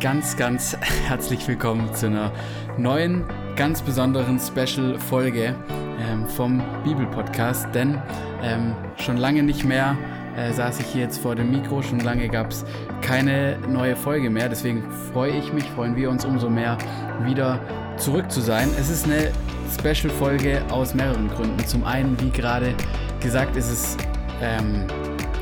ganz, 0.00 0.34
ganz 0.34 0.76
herzlich 1.08 1.46
willkommen 1.46 1.92
zu 1.94 2.06
einer 2.06 2.32
neuen, 2.78 3.24
ganz 3.54 3.82
besonderen 3.82 4.40
Special-Folge 4.40 5.54
ähm, 6.00 6.26
vom 6.26 6.62
Bibel-Podcast. 6.82 7.66
Denn 7.74 8.00
ähm, 8.42 8.74
schon 8.96 9.18
lange 9.18 9.42
nicht 9.42 9.62
mehr 9.62 9.98
äh, 10.38 10.54
saß 10.54 10.80
ich 10.80 10.86
hier 10.86 11.02
jetzt 11.02 11.18
vor 11.18 11.34
dem 11.34 11.50
Mikro, 11.50 11.82
schon 11.82 12.00
lange 12.00 12.30
gab 12.30 12.50
es 12.50 12.64
keine 13.02 13.58
neue 13.68 13.94
Folge 13.94 14.30
mehr. 14.30 14.48
Deswegen 14.48 14.82
freue 15.12 15.32
ich 15.32 15.52
mich, 15.52 15.64
freuen 15.64 15.94
wir 15.96 16.08
uns 16.08 16.24
umso 16.24 16.48
mehr, 16.48 16.78
wieder 17.24 17.60
zurück 17.98 18.30
zu 18.30 18.40
sein. 18.40 18.70
Es 18.78 18.88
ist 18.88 19.04
eine 19.04 19.30
Special-Folge 19.78 20.62
aus 20.70 20.94
mehreren 20.94 21.28
Gründen. 21.28 21.62
Zum 21.66 21.84
einen, 21.84 22.18
wie 22.22 22.30
gerade 22.30 22.74
gesagt, 23.20 23.54
ist 23.54 23.70
es 23.70 23.96
ähm, 24.40 24.86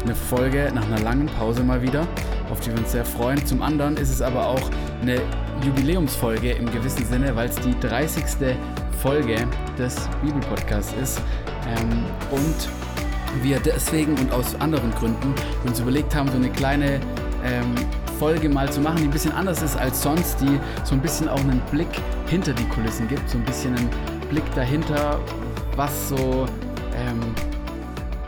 eine 0.03 0.17
Folge 0.17 0.73
nach 0.75 0.85
einer 0.87 0.99
langen 0.99 1.27
Pause 1.27 1.63
mal 1.63 1.81
wieder 1.81 2.09
auf 2.51 2.61
die 2.61 2.71
wir 2.71 2.79
uns 2.79 2.93
sehr 2.93 3.05
freuen. 3.05 3.45
Zum 3.47 3.63
anderen 3.63 3.97
ist 3.97 4.11
es 4.11 4.23
aber 4.23 4.47
auch 4.47 4.71
eine 5.03 5.21
Jubiläumsfolge 5.65 6.53
im 6.53 6.71
gewissen 6.71 7.05
Sinne, 7.05 7.35
weil 7.35 7.49
es 7.49 7.57
die 7.57 7.79
30. 7.81 8.25
Folge 9.03 9.47
des 9.79 9.97
Bibelpodcasts 10.23 10.95
ist. 11.01 11.21
Ähm, 11.67 12.05
und 12.31 12.69
wir 13.43 13.61
deswegen 13.61 14.17
und 14.17 14.33
aus 14.33 14.59
anderen 14.61 14.91
Gründen 14.93 15.35
uns 15.65 15.81
überlegt 15.81 16.15
haben, 16.15 16.29
so 16.29 16.37
eine 16.37 16.51
kleine 16.51 17.01
ähm, 17.45 17.75
Folge 18.19 18.49
mal 18.49 18.71
zu 18.71 18.81
machen, 18.81 18.97
die 18.99 19.05
ein 19.05 19.11
bisschen 19.11 19.33
anders 19.33 19.63
ist 19.63 19.77
als 19.77 20.03
sonst, 20.03 20.41
die 20.41 20.59
so 20.85 20.95
ein 20.95 21.01
bisschen 21.01 21.29
auch 21.29 21.39
einen 21.41 21.61
Blick 21.71 21.89
hinter 22.27 22.53
die 22.53 22.65
Kulissen 22.65 23.07
gibt, 23.07 23.29
so 23.29 23.39
ein 23.39 23.45
bisschen 23.45 23.77
einen 23.77 23.91
Blick 24.29 24.45
dahinter, 24.55 25.21
was 25.77 26.09
so 26.09 26.47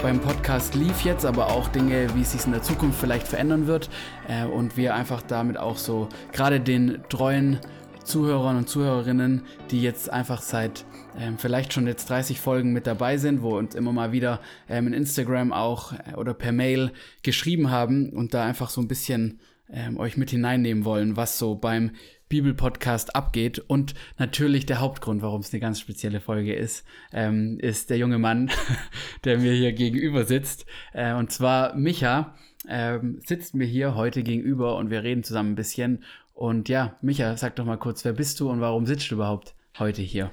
beim 0.03 0.21
Podcast 0.21 0.75
lief 0.75 1.03
jetzt, 1.03 1.27
aber 1.27 1.49
auch 1.49 1.69
Dinge, 1.69 2.15
wie 2.15 2.23
es 2.23 2.33
sich 2.33 2.47
in 2.47 2.53
der 2.53 2.63
Zukunft 2.63 2.99
vielleicht 2.99 3.29
verändern 3.29 3.67
wird. 3.67 3.91
Äh, 4.29 4.47
und 4.47 4.77
wir 4.77 4.95
einfach 4.95 5.21
damit 5.21 5.59
auch 5.59 5.77
so 5.77 6.09
gerade 6.33 6.59
den 6.59 7.03
treuen 7.11 7.59
Zuhörern 8.05 8.57
und 8.57 8.69
Zuhörerinnen, 8.69 9.43
die 9.71 9.83
jetzt 9.83 10.11
einfach 10.11 10.41
seit 10.41 10.87
ähm, 11.19 11.37
vielleicht 11.37 11.75
schon 11.75 11.87
jetzt 11.87 12.09
30 12.09 12.41
Folgen 12.41 12.73
mit 12.73 12.87
dabei 12.87 13.19
sind, 13.19 13.43
wo 13.43 13.59
uns 13.59 13.75
immer 13.75 13.93
mal 13.93 14.11
wieder 14.11 14.41
ähm, 14.69 14.87
in 14.87 14.95
Instagram 14.95 15.53
auch 15.53 15.93
äh, 15.93 16.15
oder 16.17 16.33
per 16.33 16.53
Mail 16.53 16.93
geschrieben 17.23 17.71
haben 17.71 18.11
und 18.11 18.33
da 18.33 18.45
einfach 18.45 18.71
so 18.71 18.81
ein 18.81 18.89
bisschen 18.89 19.39
ähm, 19.71 19.99
euch 19.99 20.17
mit 20.17 20.31
hineinnehmen 20.31 20.85
wollen, 20.87 21.17
was 21.17 21.39
so 21.39 21.57
beim 21.57 21.91
Bibelpodcast 22.31 23.15
abgeht. 23.15 23.59
Und 23.59 23.95
natürlich 24.17 24.65
der 24.65 24.81
Hauptgrund, 24.81 25.21
warum 25.21 25.43
es 25.43 25.53
eine 25.53 25.61
ganz 25.61 25.79
spezielle 25.79 26.21
Folge 26.21 26.55
ist, 26.55 26.87
ähm, 27.13 27.59
ist 27.61 27.91
der 27.91 27.99
junge 27.99 28.19
Mann, 28.19 28.51
der 29.25 29.37
mir 29.37 29.53
hier 29.53 29.73
gegenüber 29.75 30.25
sitzt. 30.25 30.65
Äh, 30.95 31.13
und 31.13 31.31
zwar 31.31 31.75
Micha 31.75 32.35
ähm, 32.67 33.21
sitzt 33.27 33.55
mir 33.55 33.67
hier 33.67 33.95
heute 33.95 34.23
gegenüber 34.23 34.77
und 34.77 34.89
wir 34.89 35.03
reden 35.03 35.23
zusammen 35.23 35.53
ein 35.53 35.57
bisschen. 35.57 36.05
Und 36.33 36.71
ja, 36.71 36.97
Micha, 37.03 37.37
sag 37.37 37.57
doch 37.57 37.67
mal 37.67 37.77
kurz, 37.77 38.03
wer 38.07 38.15
bist 38.15 38.41
du 38.41 38.49
und 38.49 38.63
warum 38.63 38.87
sitzt 38.87 39.11
du 39.11 39.17
überhaupt 39.17 39.55
heute 39.79 40.01
hier? 40.01 40.31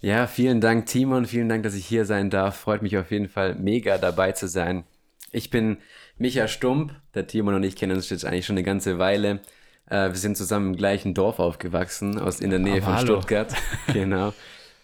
Ja, 0.00 0.26
vielen 0.26 0.60
Dank, 0.60 0.86
Timon. 0.86 1.24
Vielen 1.24 1.48
Dank, 1.48 1.62
dass 1.64 1.74
ich 1.74 1.86
hier 1.86 2.04
sein 2.04 2.30
darf. 2.30 2.56
Freut 2.56 2.82
mich 2.82 2.96
auf 2.98 3.10
jeden 3.10 3.28
Fall 3.28 3.56
mega 3.56 3.98
dabei 3.98 4.32
zu 4.32 4.46
sein. 4.46 4.84
Ich 5.32 5.50
bin 5.50 5.78
Micha 6.18 6.48
Stump. 6.48 6.94
Der 7.14 7.26
Timon 7.26 7.54
und 7.54 7.62
ich 7.62 7.76
kennen 7.76 7.96
uns 7.96 8.10
jetzt 8.10 8.24
eigentlich 8.24 8.46
schon 8.46 8.56
eine 8.56 8.62
ganze 8.62 8.98
Weile. 8.98 9.40
Äh, 9.88 10.08
wir 10.08 10.16
sind 10.16 10.36
zusammen 10.36 10.72
im 10.72 10.76
gleichen 10.76 11.14
Dorf 11.14 11.38
aufgewachsen, 11.38 12.18
aus 12.18 12.40
in 12.40 12.50
der 12.50 12.58
Nähe 12.58 12.76
Aber 12.76 12.84
von 12.86 12.94
hallo. 12.94 13.06
Stuttgart. 13.14 13.54
genau. 13.92 14.34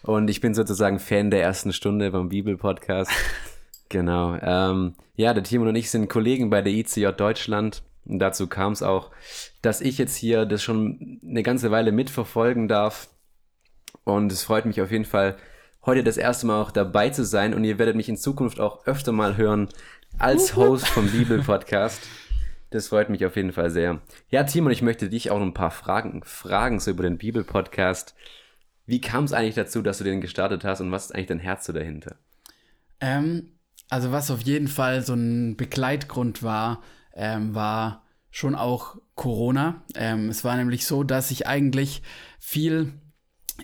Und 0.03 0.29
ich 0.29 0.41
bin 0.41 0.53
sozusagen 0.53 0.99
Fan 0.99 1.31
der 1.31 1.41
ersten 1.41 1.73
Stunde 1.73 2.11
beim 2.11 2.29
Bibel-Podcast. 2.29 3.11
genau. 3.89 4.37
Ähm, 4.41 4.95
ja, 5.15 5.33
der 5.33 5.43
Timon 5.43 5.69
und 5.69 5.75
ich 5.75 5.89
sind 5.89 6.09
Kollegen 6.09 6.49
bei 6.49 6.61
der 6.61 6.73
ICJ 6.73 7.07
Deutschland. 7.17 7.83
Und 8.05 8.19
dazu 8.19 8.47
kam 8.47 8.73
es 8.73 8.83
auch, 8.83 9.11
dass 9.61 9.79
ich 9.79 9.97
jetzt 9.97 10.15
hier 10.15 10.45
das 10.45 10.61
schon 10.61 11.19
eine 11.25 11.43
ganze 11.43 11.71
Weile 11.71 11.91
mitverfolgen 11.91 12.67
darf. 12.67 13.07
Und 14.03 14.31
es 14.31 14.43
freut 14.43 14.65
mich 14.65 14.81
auf 14.81 14.91
jeden 14.91 15.05
Fall, 15.05 15.37
heute 15.85 16.03
das 16.03 16.17
erste 16.17 16.47
Mal 16.47 16.61
auch 16.61 16.71
dabei 16.71 17.09
zu 17.09 17.23
sein. 17.23 17.53
Und 17.53 17.63
ihr 17.63 17.79
werdet 17.79 17.95
mich 17.95 18.09
in 18.09 18.17
Zukunft 18.17 18.59
auch 18.59 18.85
öfter 18.85 19.13
mal 19.13 19.37
hören 19.37 19.69
als 20.19 20.55
Host 20.55 20.87
vom 20.87 21.09
Bibel-Podcast. 21.09 22.01
Das 22.73 22.87
freut 22.87 23.11
mich 23.11 23.23
auf 23.23 23.35
jeden 23.35 23.51
Fall 23.51 23.69
sehr. 23.69 24.01
Ja, 24.29 24.45
Timon, 24.45 24.71
ich 24.71 24.81
möchte 24.81 25.07
dich 25.07 25.29
auch 25.29 25.37
noch 25.37 25.45
ein 25.45 25.53
paar 25.53 25.69
Fragen 25.69 26.23
fragen 26.23 26.79
so 26.79 26.89
über 26.89 27.03
den 27.03 27.19
Bibel-Podcast. 27.19 28.15
Wie 28.87 28.99
kam 28.99 29.25
es 29.25 29.31
eigentlich 29.31 29.53
dazu, 29.53 29.83
dass 29.83 29.99
du 29.99 30.03
den 30.03 30.21
gestartet 30.21 30.63
hast 30.63 30.81
und 30.81 30.91
was 30.91 31.05
ist 31.05 31.11
eigentlich 31.11 31.27
dein 31.27 31.37
Herz 31.37 31.67
so 31.67 31.73
dahinter? 31.73 32.15
Ähm, 32.99 33.59
also 33.89 34.11
was 34.11 34.31
auf 34.31 34.41
jeden 34.41 34.67
Fall 34.67 35.03
so 35.03 35.13
ein 35.13 35.55
Begleitgrund 35.55 36.41
war, 36.41 36.81
ähm, 37.13 37.53
war 37.53 38.07
schon 38.31 38.55
auch 38.55 38.97
Corona. 39.13 39.83
Ähm, 39.93 40.29
es 40.29 40.43
war 40.43 40.57
nämlich 40.57 40.87
so, 40.87 41.03
dass 41.03 41.29
ich 41.29 41.45
eigentlich 41.45 42.01
viel 42.39 42.93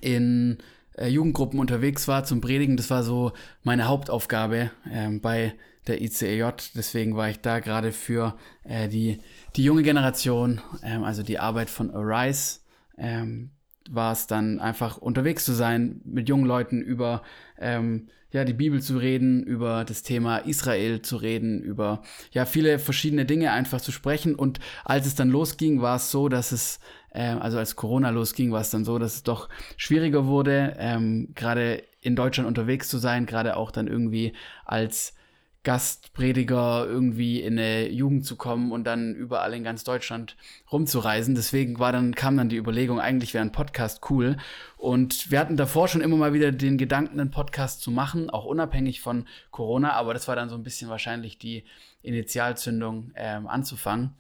in 0.02 0.60
äh, 0.94 1.08
Jugendgruppen 1.08 1.60
unterwegs 1.60 2.08
war 2.08 2.26
zum 2.26 2.42
Predigen. 2.42 2.78
Das 2.78 2.92
war 2.92 3.02
so 3.02 3.32
meine 3.64 3.88
Hauptaufgabe 3.88 4.70
ähm, 4.92 5.20
bei 5.20 5.56
der 5.90 6.02
ICEJ. 6.02 6.72
Deswegen 6.76 7.16
war 7.16 7.30
ich 7.30 7.42
da 7.42 7.60
gerade 7.60 7.92
für 7.92 8.36
äh, 8.64 8.88
die, 8.88 9.20
die 9.56 9.64
junge 9.64 9.84
Generation, 9.84 10.62
ähm, 10.84 11.04
also 11.04 11.24
die 11.24 11.40
Arbeit 11.40 11.70
von 11.70 11.92
Arise, 11.92 12.60
ähm, 12.98 13.52
war 13.90 14.14
es 14.14 14.28
dann 14.28 14.60
einfach 14.60 14.98
unterwegs 14.98 15.46
zu 15.46 15.54
sein, 15.54 16.02
mit 16.06 16.30
jungen 16.30 16.46
Leuten 16.46 16.82
über 16.82 17.24
ähm, 17.60 18.08
ja, 18.32 18.46
die 18.46 18.54
Bibel 18.54 18.82
zu 18.82 18.98
reden, 18.98 19.44
über 19.44 19.84
das 19.84 20.04
Thema 20.04 20.38
Israel 20.38 21.02
zu 21.02 21.18
reden, 21.18 21.62
über 21.62 22.04
ja, 22.32 22.46
viele 22.46 22.78
verschiedene 22.78 23.26
Dinge 23.26 23.52
einfach 23.52 23.82
zu 23.82 23.92
sprechen. 23.92 24.36
Und 24.36 24.60
als 24.86 25.08
es 25.08 25.16
dann 25.16 25.30
losging, 25.30 25.82
war 25.82 25.96
es 25.96 26.12
so, 26.12 26.30
dass 26.30 26.52
es, 26.52 26.80
äh, 27.12 27.24
also 27.24 27.58
als 27.58 27.76
Corona 27.76 28.12
losging, 28.12 28.52
war 28.52 28.62
es 28.62 28.70
dann 28.70 28.86
so, 28.86 29.00
dass 29.00 29.16
es 29.16 29.24
doch 29.24 29.50
schwieriger 29.78 30.28
wurde, 30.28 30.76
ähm, 30.78 31.30
gerade 31.34 31.84
in 32.02 32.16
Deutschland 32.16 32.48
unterwegs 32.48 32.88
zu 32.88 33.00
sein, 33.00 33.26
gerade 33.26 33.58
auch 33.58 33.72
dann 33.72 33.88
irgendwie 33.88 34.34
als 34.64 35.16
Gastprediger 35.64 36.86
irgendwie 36.88 37.42
in 37.42 37.60
eine 37.60 37.90
Jugend 37.90 38.26
zu 38.26 38.38
kommen 38.38 38.72
und 38.72 38.86
dann 38.86 39.14
überall 39.14 39.54
in 39.54 39.64
ganz 39.64 39.84
Deutschland 39.84 40.38
rumzureisen. 40.72 41.36
Deswegen 41.36 41.80
war 41.80 41.92
dann, 41.92 42.16
kam 42.16 42.38
dann 42.38 42.48
die 42.48 42.56
Überlegung, 42.56 43.00
eigentlich 43.00 43.34
wäre 43.34 43.44
ein 43.44 43.52
Podcast 43.52 44.10
cool. 44.10 44.38
Und 44.78 45.32
wir 45.32 45.40
hatten 45.40 45.58
davor 45.58 45.90
schon 45.90 46.02
immer 46.02 46.16
mal 46.16 46.34
wieder 46.34 46.54
den 46.54 46.78
Gedanken, 46.78 47.20
einen 47.20 47.32
Podcast 47.32 47.82
zu 47.82 47.92
machen, 47.92 48.30
auch 48.30 48.46
unabhängig 48.46 49.02
von 49.02 49.28
Corona, 49.52 49.94
aber 49.94 50.14
das 50.14 50.28
war 50.30 50.36
dann 50.36 50.50
so 50.50 50.56
ein 50.56 50.64
bisschen 50.64 50.90
wahrscheinlich 50.90 51.38
die 51.38 51.66
Initialzündung 52.04 53.12
ähm, 53.16 53.48
anzufangen. 53.48 54.12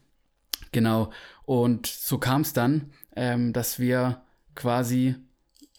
Genau. 0.73 1.11
Und 1.45 1.87
so 1.87 2.17
kam 2.17 2.41
es 2.41 2.51
dann, 2.51 2.91
ähm, 3.15 3.53
dass 3.53 3.79
wir 3.79 4.21
quasi 4.55 5.15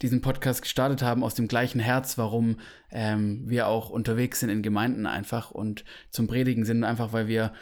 diesen 0.03 0.23
Podcast 0.23 0.63
gestartet 0.63 1.03
haben 1.03 1.23
aus 1.23 1.35
dem 1.35 1.49
gleichen 1.49 1.81
Herz, 1.81 2.17
warum 2.17 2.57
ähm, 2.91 3.43
wir 3.47 3.67
auch 3.67 3.91
unterwegs 3.91 4.41
sind 4.41 4.51
in 4.51 4.63
Gemeinden 4.63 5.07
einfach 5.07 5.51
und 5.51 5.85
zum 6.11 6.27
Predigen 6.27 6.65
sind, 6.65 6.85
einfach 6.85 7.13
weil 7.13 7.29
wir, 7.29 7.53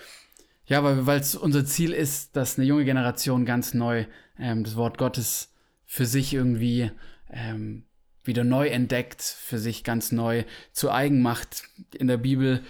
ja, 0.67 1.07
weil 1.07 1.21
es 1.21 1.35
unser 1.35 1.65
Ziel 1.65 1.93
ist, 1.93 2.37
dass 2.37 2.59
eine 2.59 2.67
junge 2.67 2.85
Generation 2.85 3.45
ganz 3.45 3.75
neu 3.75 4.05
ähm, 4.39 4.65
das 4.65 4.77
Wort 4.77 4.99
Gottes 4.99 5.53
für 5.85 6.07
sich 6.07 6.35
irgendwie 6.35 6.91
ähm, 7.31 7.85
wieder 8.23 8.45
neu 8.45 8.69
entdeckt, 8.69 9.23
für 9.23 9.59
sich 9.59 9.83
ganz 9.83 10.13
neu 10.13 10.45
zu 10.73 10.91
eigen 10.91 11.23
macht, 11.23 11.65
in 11.99 12.07
der 12.07 12.19
Bibel 12.19 12.63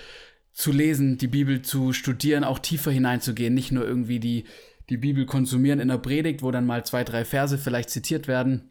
zu 0.52 0.72
lesen, 0.72 1.18
die 1.18 1.28
Bibel 1.28 1.62
zu 1.62 1.92
studieren, 1.92 2.44
auch 2.44 2.58
tiefer 2.58 2.90
hineinzugehen, 2.90 3.54
nicht 3.54 3.70
nur 3.70 3.84
irgendwie 3.84 4.18
die, 4.18 4.44
die 4.88 4.96
Bibel 4.96 5.26
konsumieren 5.26 5.80
in 5.80 5.88
der 5.88 5.98
Predigt, 5.98 6.42
wo 6.42 6.50
dann 6.50 6.66
mal 6.66 6.84
zwei, 6.86 7.04
drei 7.04 7.24
Verse 7.24 7.58
vielleicht 7.58 7.90
zitiert 7.90 8.28
werden, 8.28 8.70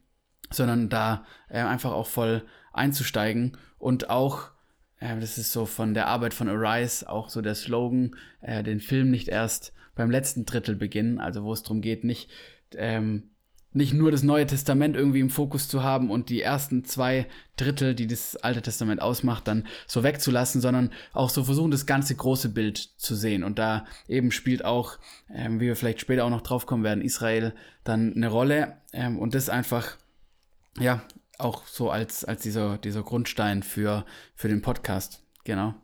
sondern 0.50 0.90
da 0.90 1.26
äh, 1.50 1.60
einfach 1.60 1.92
auch 1.92 2.08
voll 2.08 2.44
einzusteigen 2.74 3.58
und 3.78 4.10
auch, 4.10 4.52
äh, 5.00 5.20
das 5.20 5.38
ist 5.38 5.52
so 5.52 5.66
von 5.66 5.94
der 5.94 6.08
Arbeit 6.08 6.34
von 6.34 6.50
Arise, 6.50 7.10
auch 7.10 7.30
so 7.30 7.42
der 7.42 7.56
Slogan, 7.56 8.16
äh, 8.42 8.64
den 8.64 8.80
Film 8.80 9.12
nicht 9.12 9.28
erst 9.28 9.74
beim 9.96 10.12
letzten 10.12 10.46
Drittel 10.46 10.76
beginnen, 10.76 11.20
also 11.20 11.44
wo 11.44 11.54
es 11.54 11.64
darum 11.64 11.82
geht, 11.82 12.04
nicht, 12.04 12.30
ähm, 12.76 13.32
nicht 13.74 13.94
nur 13.94 14.12
das 14.12 14.24
Neue 14.24 14.48
Testament 14.48 14.96
irgendwie 14.96 15.20
im 15.20 15.30
Fokus 15.30 15.68
zu 15.68 15.84
haben 15.84 16.10
und 16.10 16.30
die 16.30 16.42
ersten 16.42 16.84
zwei 16.86 17.28
Drittel, 17.58 17.94
die 17.94 18.08
das 18.08 18.36
Alte 18.38 18.62
Testament 18.62 19.02
ausmacht, 19.02 19.48
dann 19.48 19.68
so 19.86 20.04
wegzulassen, 20.04 20.62
sondern 20.62 20.92
auch 21.14 21.30
so 21.30 21.44
versuchen, 21.44 21.72
das 21.72 21.86
ganze 21.86 22.16
große 22.16 22.50
Bild 22.50 22.78
zu 22.78 23.14
sehen. 23.16 23.44
Und 23.44 23.60
da 23.60 23.86
eben 24.08 24.32
spielt 24.32 24.64
auch, 24.66 24.98
ähm, 25.32 25.60
wie 25.60 25.66
wir 25.66 25.76
vielleicht 25.76 26.00
später 26.00 26.26
auch 26.26 26.30
noch 26.30 26.42
drauf 26.42 26.66
kommen 26.66 26.84
werden, 26.84 27.04
Israel 27.04 27.54
dann 27.84 28.16
eine 28.16 28.30
Rolle. 28.30 28.78
Ähm, 28.94 29.20
und 29.20 29.36
das 29.36 29.50
einfach 29.50 29.98
ja, 30.80 31.02
auch 31.38 31.66
so 31.68 31.90
als, 31.92 32.26
als 32.26 32.42
dieser, 32.42 32.78
dieser 32.78 33.04
Grundstein 33.04 33.64
für, 33.64 34.06
für 34.36 34.48
den 34.48 34.62
Podcast. 34.62 35.24
Genau. 35.44 35.76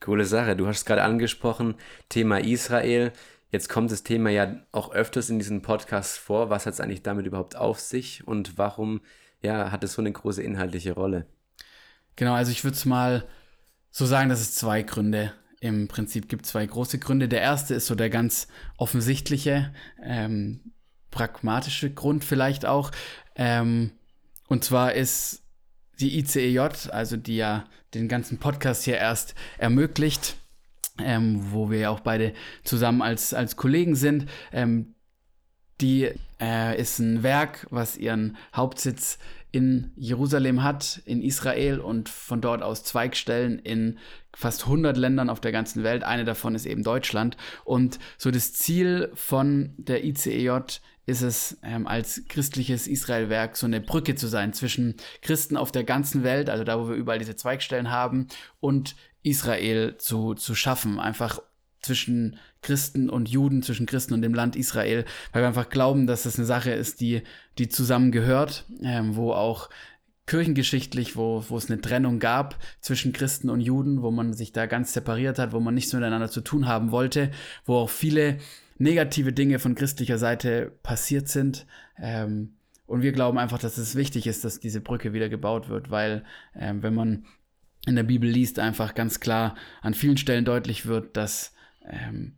Coole 0.00 0.24
Sache. 0.24 0.56
Du 0.56 0.66
hast 0.66 0.78
es 0.78 0.84
gerade 0.84 1.02
angesprochen, 1.02 1.74
Thema 2.08 2.38
Israel. 2.38 3.12
Jetzt 3.50 3.68
kommt 3.68 3.90
das 3.90 4.02
Thema 4.02 4.30
ja 4.30 4.56
auch 4.72 4.92
öfters 4.92 5.30
in 5.30 5.38
diesen 5.38 5.62
Podcasts 5.62 6.18
vor. 6.18 6.50
Was 6.50 6.66
hat 6.66 6.74
es 6.74 6.80
eigentlich 6.80 7.02
damit 7.02 7.26
überhaupt 7.26 7.56
auf 7.56 7.80
sich 7.80 8.26
und 8.26 8.58
warum 8.58 9.00
ja, 9.40 9.70
hat 9.70 9.84
es 9.84 9.94
so 9.94 10.02
eine 10.02 10.12
große 10.12 10.42
inhaltliche 10.42 10.92
Rolle? 10.92 11.26
Genau, 12.16 12.34
also 12.34 12.50
ich 12.50 12.64
würde 12.64 12.76
es 12.76 12.84
mal 12.84 13.26
so 13.90 14.04
sagen, 14.04 14.28
dass 14.28 14.40
es 14.40 14.54
zwei 14.54 14.82
Gründe 14.82 15.32
im 15.60 15.88
Prinzip 15.88 16.28
gibt 16.28 16.44
es 16.44 16.52
zwei 16.52 16.66
große 16.66 16.98
Gründe. 16.98 17.28
Der 17.28 17.40
erste 17.40 17.74
ist 17.74 17.86
so 17.86 17.94
der 17.94 18.10
ganz 18.10 18.48
offensichtliche, 18.76 19.72
ähm, 20.02 20.72
pragmatische 21.10 21.90
Grund 21.92 22.24
vielleicht 22.24 22.66
auch. 22.66 22.90
Ähm, 23.36 23.92
und 24.48 24.64
zwar 24.64 24.92
ist 24.92 25.42
die 26.00 26.18
ICEJ, 26.18 26.58
also 26.90 27.16
die 27.16 27.36
ja 27.36 27.64
den 27.94 28.08
ganzen 28.08 28.38
Podcast 28.38 28.84
hier 28.84 28.96
erst 28.96 29.34
ermöglicht, 29.58 30.36
ähm, 30.98 31.52
wo 31.52 31.70
wir 31.70 31.78
ja 31.78 31.90
auch 31.90 32.00
beide 32.00 32.32
zusammen 32.64 33.02
als, 33.02 33.34
als 33.34 33.56
Kollegen 33.56 33.94
sind, 33.94 34.26
ähm, 34.52 34.94
die 35.80 36.10
äh, 36.40 36.80
ist 36.80 36.98
ein 36.98 37.22
Werk, 37.22 37.66
was 37.70 37.96
ihren 37.96 38.36
Hauptsitz 38.54 39.18
in 39.52 39.92
Jerusalem 39.96 40.62
hat, 40.62 41.02
in 41.04 41.22
Israel 41.22 41.80
und 41.80 42.08
von 42.08 42.40
dort 42.40 42.62
aus 42.62 42.82
Zweigstellen 42.84 43.58
in 43.58 43.98
fast 44.34 44.64
100 44.64 44.96
Ländern 44.96 45.30
auf 45.30 45.40
der 45.40 45.52
ganzen 45.52 45.82
Welt. 45.82 46.02
Eine 46.04 46.24
davon 46.24 46.54
ist 46.54 46.66
eben 46.66 46.82
Deutschland. 46.82 47.36
Und 47.64 47.98
so 48.18 48.30
das 48.30 48.52
Ziel 48.52 49.10
von 49.14 49.74
der 49.78 50.04
ICEJ 50.04 50.80
ist 51.06 51.22
es, 51.22 51.56
ähm, 51.62 51.86
als 51.86 52.22
christliches 52.28 52.88
Israelwerk 52.88 53.56
so 53.56 53.66
eine 53.66 53.80
Brücke 53.80 54.16
zu 54.16 54.26
sein 54.26 54.52
zwischen 54.52 54.96
Christen 55.22 55.56
auf 55.56 55.70
der 55.70 55.84
ganzen 55.84 56.24
Welt, 56.24 56.50
also 56.50 56.64
da, 56.64 56.80
wo 56.80 56.88
wir 56.88 56.96
überall 56.96 57.20
diese 57.20 57.36
Zweigstellen 57.36 57.90
haben, 57.90 58.26
und 58.60 58.96
Israel 59.22 59.96
zu, 59.98 60.34
zu 60.34 60.54
schaffen. 60.54 60.98
Einfach 61.00 61.40
zwischen 61.80 62.38
Christen 62.62 63.08
und 63.08 63.28
Juden, 63.28 63.62
zwischen 63.62 63.86
Christen 63.86 64.14
und 64.14 64.22
dem 64.22 64.34
Land 64.34 64.56
Israel, 64.56 65.04
weil 65.32 65.42
wir 65.42 65.48
einfach 65.48 65.68
glauben, 65.68 66.08
dass 66.08 66.24
das 66.24 66.36
eine 66.36 66.46
Sache 66.46 66.72
ist, 66.72 67.00
die, 67.00 67.22
die 67.58 67.68
zusammengehört, 67.68 68.64
ähm, 68.82 69.14
wo 69.14 69.32
auch 69.32 69.70
kirchengeschichtlich, 70.26 71.16
wo, 71.16 71.44
wo 71.48 71.56
es 71.56 71.70
eine 71.70 71.80
Trennung 71.80 72.18
gab 72.18 72.58
zwischen 72.80 73.12
Christen 73.12 73.48
und 73.48 73.60
Juden, 73.60 74.02
wo 74.02 74.10
man 74.10 74.32
sich 74.32 74.52
da 74.52 74.66
ganz 74.66 74.92
separiert 74.92 75.38
hat, 75.38 75.52
wo 75.52 75.60
man 75.60 75.74
nichts 75.74 75.92
miteinander 75.92 76.28
zu 76.28 76.40
tun 76.40 76.66
haben 76.66 76.90
wollte, 76.90 77.30
wo 77.64 77.76
auch 77.76 77.90
viele 77.90 78.38
negative 78.78 79.32
Dinge 79.32 79.58
von 79.58 79.74
christlicher 79.74 80.18
Seite 80.18 80.72
passiert 80.82 81.28
sind. 81.28 81.66
Ähm, 81.98 82.56
und 82.86 83.02
wir 83.02 83.12
glauben 83.12 83.38
einfach, 83.38 83.58
dass 83.58 83.78
es 83.78 83.96
wichtig 83.96 84.26
ist, 84.26 84.44
dass 84.44 84.60
diese 84.60 84.80
Brücke 84.80 85.12
wieder 85.12 85.28
gebaut 85.28 85.68
wird, 85.68 85.90
weil 85.90 86.24
ähm, 86.54 86.82
wenn 86.82 86.94
man 86.94 87.26
in 87.86 87.96
der 87.96 88.02
Bibel 88.02 88.28
liest, 88.28 88.58
einfach 88.58 88.94
ganz 88.94 89.20
klar 89.20 89.54
an 89.80 89.94
vielen 89.94 90.16
Stellen 90.16 90.44
deutlich 90.44 90.86
wird, 90.86 91.16
dass 91.16 91.52
ähm, 91.84 92.36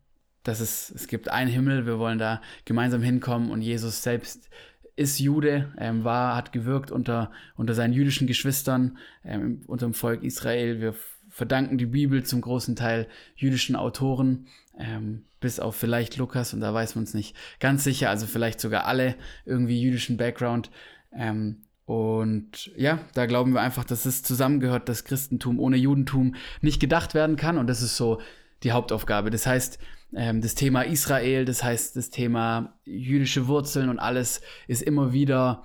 dass 0.48 0.60
es, 0.60 0.90
es 0.90 1.08
gibt 1.08 1.28
einen 1.28 1.50
Himmel, 1.50 1.84
wir 1.84 1.98
wollen 1.98 2.18
da 2.18 2.40
gemeinsam 2.64 3.02
hinkommen 3.02 3.50
und 3.50 3.60
Jesus 3.60 4.02
selbst 4.02 4.48
ist 4.98 5.18
Jude, 5.18 5.72
ähm, 5.78 6.04
war, 6.04 6.34
hat 6.36 6.52
gewirkt 6.52 6.90
unter, 6.90 7.30
unter 7.56 7.74
seinen 7.74 7.92
jüdischen 7.92 8.26
Geschwistern, 8.26 8.98
ähm, 9.24 9.62
unter 9.66 9.86
dem 9.86 9.94
Volk 9.94 10.22
Israel. 10.22 10.80
Wir 10.80 10.94
verdanken 11.28 11.78
die 11.78 11.86
Bibel 11.86 12.24
zum 12.24 12.40
großen 12.40 12.74
Teil 12.74 13.06
jüdischen 13.36 13.76
Autoren, 13.76 14.46
ähm, 14.78 15.24
bis 15.40 15.60
auf 15.60 15.76
vielleicht 15.76 16.16
Lukas, 16.16 16.52
und 16.52 16.60
da 16.60 16.74
weiß 16.74 16.96
man 16.96 17.04
es 17.04 17.14
nicht 17.14 17.36
ganz 17.60 17.84
sicher, 17.84 18.10
also 18.10 18.26
vielleicht 18.26 18.60
sogar 18.60 18.86
alle 18.86 19.14
irgendwie 19.44 19.80
jüdischen 19.80 20.16
Background. 20.16 20.70
Ähm, 21.12 21.62
und 21.84 22.70
ja, 22.76 22.98
da 23.14 23.26
glauben 23.26 23.54
wir 23.54 23.60
einfach, 23.60 23.84
dass 23.84 24.04
es 24.04 24.22
zusammengehört, 24.22 24.88
dass 24.88 25.04
Christentum 25.04 25.58
ohne 25.60 25.76
Judentum 25.76 26.34
nicht 26.60 26.80
gedacht 26.80 27.14
werden 27.14 27.36
kann. 27.36 27.56
Und 27.56 27.66
das 27.66 27.80
ist 27.80 27.96
so 27.96 28.20
die 28.62 28.72
Hauptaufgabe. 28.72 29.30
Das 29.30 29.46
heißt, 29.46 29.78
ähm, 30.14 30.40
das 30.40 30.54
Thema 30.54 30.82
Israel, 30.82 31.44
das 31.44 31.62
heißt, 31.62 31.96
das 31.96 32.10
Thema 32.10 32.78
jüdische 32.84 33.46
Wurzeln 33.46 33.88
und 33.88 33.98
alles 33.98 34.40
ist 34.66 34.82
immer 34.82 35.12
wieder 35.12 35.64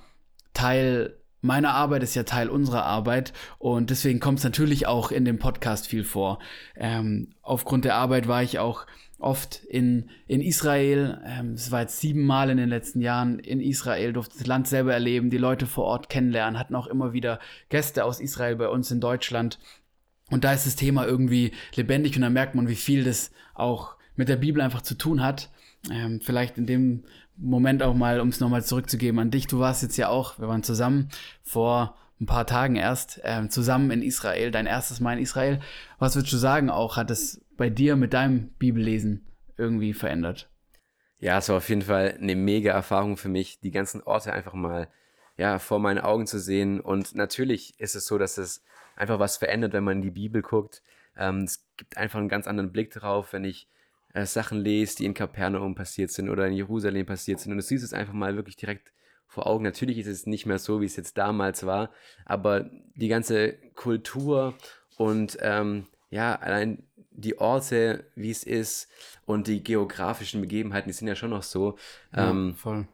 Teil 0.54 1.18
meiner 1.42 1.74
Arbeit, 1.74 2.04
ist 2.04 2.16
ja 2.16 2.24
Teil 2.24 2.50
unserer 2.50 2.86
Arbeit 2.86 3.34
und 3.60 3.90
deswegen 3.90 4.20
kommt 4.20 4.40
es 4.40 4.46
natürlich 4.46 4.88
auch 4.88 5.12
in 5.12 5.26
dem 5.26 5.40
Podcast 5.40 5.88
viel 5.88 6.06
vor. 6.06 6.40
Ähm, 6.76 7.34
aufgrund 7.42 7.86
der 7.86 7.96
Arbeit 7.96 8.28
war 8.28 8.42
ich 8.44 8.60
auch 8.60 8.86
oft 9.20 9.64
in, 9.64 10.10
in 10.28 10.42
Israel. 10.42 11.22
Ähm, 11.26 11.54
es 11.54 11.72
war 11.72 11.82
jetzt 11.82 12.00
siebenmal 12.00 12.50
in 12.50 12.58
den 12.58 12.70
letzten 12.70 13.02
Jahren 13.02 13.40
in 13.40 13.60
Israel, 13.60 14.14
durfte 14.14 14.38
das 14.38 14.48
Land 14.48 14.68
selber 14.68 14.94
erleben, 14.94 15.30
die 15.30 15.38
Leute 15.38 15.66
vor 15.66 15.86
Ort 15.86 16.10
kennenlernen, 16.10 16.60
hatten 16.60 16.76
auch 16.76 16.88
immer 16.88 17.14
wieder 17.14 17.40
Gäste 17.70 18.06
aus 18.06 18.20
Israel 18.20 18.56
bei 18.56 18.70
uns 18.70 18.92
in 18.92 19.00
Deutschland. 19.00 19.60
Und 20.30 20.44
da 20.44 20.54
ist 20.54 20.66
das 20.66 20.76
Thema 20.76 21.06
irgendwie 21.06 21.52
lebendig 21.76 22.16
und 22.16 22.22
da 22.22 22.30
merkt 22.30 22.56
man, 22.56 22.68
wie 22.68 22.76
viel 22.76 23.04
das 23.04 23.32
auch 23.54 23.96
mit 24.16 24.30
der 24.30 24.36
Bibel 24.36 24.62
einfach 24.62 24.82
zu 24.82 24.96
tun 24.96 25.22
hat. 25.22 25.50
Ähm, 25.92 26.22
vielleicht 26.22 26.58
in 26.58 26.66
dem 26.66 27.04
Moment 27.36 27.84
auch 27.84 27.94
mal, 27.94 28.20
um 28.20 28.30
es 28.30 28.40
nochmal 28.40 28.64
zurückzugeben 28.64 29.20
an 29.20 29.32
dich. 29.32 29.48
Du 29.48 29.60
warst 29.60 29.84
jetzt 29.84 29.98
ja 29.98 30.10
auch, 30.10 30.40
wir 30.40 30.48
waren 30.48 30.64
zusammen 30.64 31.10
vor 31.42 31.98
ein 32.22 32.26
paar 32.26 32.46
Tagen 32.46 32.76
erst, 32.76 33.20
ähm, 33.24 33.50
zusammen 33.50 33.92
in 33.92 34.02
Israel, 34.02 34.52
dein 34.52 34.66
erstes 34.66 35.00
Mal 35.00 35.14
in 35.18 35.24
Israel. 35.24 35.60
Was 36.00 36.16
würdest 36.16 36.34
du 36.34 36.38
sagen 36.38 36.70
auch, 36.70 36.96
hat 36.96 37.12
es 37.12 37.44
bei 37.58 37.70
dir 37.70 37.96
mit 37.96 38.14
deinem 38.14 38.50
Bibellesen 38.60 39.26
irgendwie 39.58 39.94
verändert? 39.94 40.50
Ja, 41.20 41.38
es 41.38 41.50
war 41.50 41.58
auf 41.58 41.70
jeden 41.70 41.84
Fall 41.84 42.18
eine 42.20 42.36
mega 42.36 42.72
Erfahrung 42.72 43.18
für 43.18 43.30
mich, 43.30 43.60
die 43.60 43.72
ganzen 43.72 44.02
Orte 44.02 44.34
einfach 44.34 44.54
mal 44.54 44.88
ja, 45.38 45.60
vor 45.60 45.80
meinen 45.80 46.00
Augen 46.00 46.28
zu 46.28 46.40
sehen. 46.40 46.80
Und 46.80 47.16
natürlich 47.16 47.80
ist 47.80 47.96
es 47.96 48.06
so, 48.06 48.18
dass 48.18 48.38
es 48.38 48.64
einfach 48.96 49.20
was 49.20 49.38
verändert, 49.38 49.74
wenn 49.74 49.84
man 49.84 49.98
in 49.98 50.04
die 50.04 50.12
Bibel 50.12 50.42
guckt. 50.42 50.84
Ähm, 51.18 51.44
es 51.44 51.66
gibt 51.78 51.98
einfach 51.98 52.20
einen 52.20 52.30
ganz 52.30 52.48
anderen 52.48 52.72
Blick 52.72 52.92
drauf, 52.92 53.34
wenn 53.34 53.44
ich 53.44 53.68
äh, 54.14 54.26
Sachen 54.26 54.60
lese, 54.60 54.98
die 54.98 55.06
in 55.06 55.14
Kapernaum 55.14 55.76
passiert 55.76 56.12
sind 56.12 56.30
oder 56.30 56.48
in 56.48 56.54
Jerusalem 56.54 57.06
passiert 57.06 57.40
sind. 57.40 57.52
Und 57.52 57.58
du 57.58 57.64
siehst 57.64 57.84
es 57.84 57.94
einfach 57.94 58.14
mal 58.14 58.36
wirklich 58.36 58.56
direkt 58.56 58.92
vor 59.28 59.48
Augen. 59.48 59.64
Natürlich 59.64 59.98
ist 59.98 60.08
es 60.08 60.28
nicht 60.28 60.46
mehr 60.46 60.60
so, 60.60 60.82
wie 60.82 60.86
es 60.86 60.96
jetzt 60.96 61.18
damals 61.18 61.66
war, 61.66 61.90
aber 62.26 62.70
die 62.96 63.08
ganze 63.08 63.54
Kultur 63.74 64.54
und 64.98 65.38
ähm, 65.42 65.88
ja, 66.12 66.36
allein 66.36 66.84
die 67.10 67.40
Orte, 67.40 68.06
wie 68.16 68.30
es 68.30 68.44
ist 68.44 68.90
und 69.26 69.48
die 69.48 69.64
geografischen 69.64 70.42
Begebenheiten, 70.42 70.90
die 70.90 70.94
sind 70.94 71.08
ja 71.08 71.16
schon 71.16 71.32
noch 71.32 71.44
so. 71.44 71.78
Ja, 72.16 72.30
ähm, 72.30 72.56
voll. 72.56 72.88